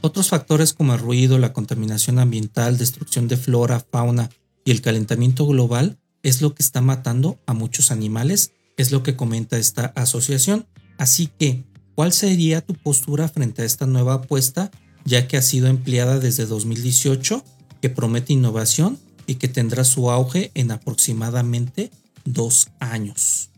Otros 0.00 0.28
factores 0.28 0.72
como 0.72 0.94
el 0.94 1.00
ruido, 1.00 1.38
la 1.38 1.52
contaminación 1.52 2.18
ambiental, 2.18 2.78
destrucción 2.78 3.26
de 3.26 3.36
flora, 3.36 3.80
fauna 3.80 4.30
y 4.64 4.70
el 4.70 4.80
calentamiento 4.80 5.46
global 5.46 5.98
es 6.22 6.42
lo 6.42 6.54
que 6.54 6.62
está 6.62 6.80
matando 6.80 7.38
a 7.46 7.54
muchos 7.54 7.90
animales, 7.90 8.52
es 8.76 8.92
lo 8.92 9.02
que 9.02 9.16
comenta 9.16 9.58
esta 9.58 9.86
asociación. 9.96 10.66
Así 10.98 11.28
que, 11.38 11.64
¿cuál 11.94 12.12
sería 12.12 12.60
tu 12.60 12.74
postura 12.74 13.28
frente 13.28 13.62
a 13.62 13.64
esta 13.64 13.86
nueva 13.86 14.14
apuesta, 14.14 14.70
ya 15.04 15.26
que 15.26 15.36
ha 15.36 15.42
sido 15.42 15.68
empleada 15.68 16.18
desde 16.20 16.46
2018, 16.46 17.44
que 17.80 17.90
promete 17.90 18.32
innovación 18.32 18.98
y 19.26 19.36
que 19.36 19.48
tendrá 19.48 19.84
su 19.84 20.10
auge 20.10 20.50
en 20.54 20.70
aproximadamente 20.70 21.90
dos 22.32 22.68
años? 22.80 23.50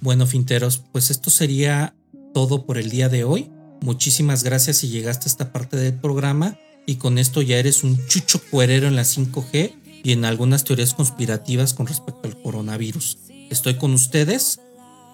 Bueno, 0.00 0.26
finteros, 0.26 0.82
pues 0.92 1.10
esto 1.10 1.30
sería 1.30 1.94
todo 2.32 2.64
por 2.64 2.78
el 2.78 2.90
día 2.90 3.08
de 3.08 3.24
hoy. 3.24 3.50
Muchísimas 3.80 4.44
gracias 4.44 4.78
si 4.78 4.88
llegaste 4.88 5.26
a 5.26 5.30
esta 5.30 5.52
parte 5.52 5.76
del 5.76 5.94
programa 5.94 6.58
y 6.86 6.96
con 6.96 7.18
esto 7.18 7.42
ya 7.42 7.58
eres 7.58 7.84
un 7.84 8.06
chucho 8.06 8.40
cuerero 8.50 8.88
en 8.88 8.96
la 8.96 9.02
5G 9.02 10.02
y 10.02 10.12
en 10.12 10.24
algunas 10.24 10.64
teorías 10.64 10.94
conspirativas 10.94 11.74
con 11.74 11.86
respecto 11.86 12.28
al 12.28 12.40
coronavirus. 12.40 13.18
Estoy 13.50 13.76
con 13.76 13.92
ustedes. 13.92 14.60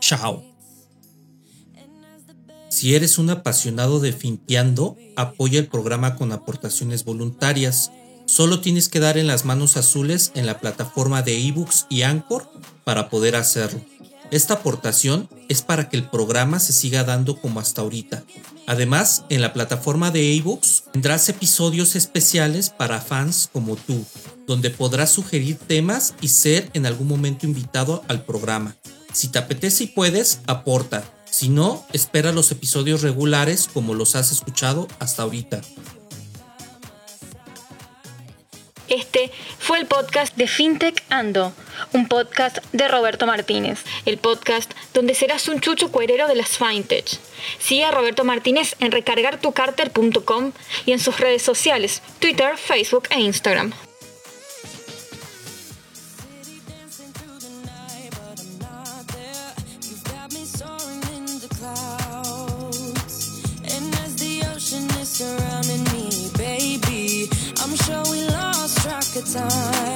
Chao. 0.00 0.44
Si 2.68 2.94
eres 2.94 3.18
un 3.18 3.30
apasionado 3.30 4.00
de 4.00 4.12
Finteando, 4.12 4.96
apoya 5.16 5.58
el 5.58 5.66
programa 5.66 6.16
con 6.16 6.32
aportaciones 6.32 7.04
voluntarias. 7.04 7.90
Solo 8.36 8.60
tienes 8.60 8.90
que 8.90 9.00
dar 9.00 9.16
en 9.16 9.26
las 9.26 9.46
manos 9.46 9.78
azules 9.78 10.30
en 10.34 10.44
la 10.44 10.60
plataforma 10.60 11.22
de 11.22 11.38
ebooks 11.38 11.86
y 11.88 12.02
Anchor 12.02 12.46
para 12.84 13.08
poder 13.08 13.34
hacerlo. 13.34 13.80
Esta 14.30 14.52
aportación 14.52 15.26
es 15.48 15.62
para 15.62 15.88
que 15.88 15.96
el 15.96 16.10
programa 16.10 16.60
se 16.60 16.74
siga 16.74 17.02
dando 17.02 17.40
como 17.40 17.60
hasta 17.60 17.80
ahorita. 17.80 18.24
Además, 18.66 19.24
en 19.30 19.40
la 19.40 19.54
plataforma 19.54 20.10
de 20.10 20.36
ebooks 20.36 20.84
tendrás 20.92 21.30
episodios 21.30 21.96
especiales 21.96 22.68
para 22.68 23.00
fans 23.00 23.48
como 23.50 23.74
tú, 23.74 24.04
donde 24.46 24.68
podrás 24.68 25.12
sugerir 25.12 25.56
temas 25.56 26.12
y 26.20 26.28
ser 26.28 26.68
en 26.74 26.84
algún 26.84 27.08
momento 27.08 27.46
invitado 27.46 28.04
al 28.06 28.26
programa. 28.26 28.76
Si 29.14 29.28
te 29.28 29.38
apetece 29.38 29.84
y 29.84 29.86
puedes, 29.86 30.40
aporta. 30.46 31.10
Si 31.30 31.48
no, 31.48 31.86
espera 31.94 32.32
los 32.32 32.50
episodios 32.50 33.00
regulares 33.00 33.66
como 33.72 33.94
los 33.94 34.14
has 34.14 34.30
escuchado 34.30 34.88
hasta 34.98 35.22
ahorita. 35.22 35.62
Fue 39.58 39.78
el 39.78 39.86
podcast 39.86 40.36
de 40.36 40.46
FinTech 40.46 41.02
Ando, 41.08 41.52
un 41.92 42.06
podcast 42.06 42.58
de 42.72 42.86
Roberto 42.86 43.26
Martínez, 43.26 43.82
el 44.04 44.18
podcast 44.18 44.70
donde 44.92 45.14
serás 45.14 45.48
un 45.48 45.60
chucho 45.60 45.90
cuerero 45.90 46.28
de 46.28 46.34
las 46.34 46.58
FinTech. 46.58 47.06
Sigue 47.58 47.84
a 47.84 47.90
Roberto 47.90 48.24
Martínez 48.24 48.76
en 48.78 48.92
recargartucarter.com 48.92 50.52
y 50.84 50.92
en 50.92 50.98
sus 50.98 51.18
redes 51.18 51.42
sociales, 51.42 52.02
Twitter, 52.18 52.56
Facebook 52.58 53.04
e 53.10 53.20
Instagram. 53.20 53.72
time. 69.26 69.95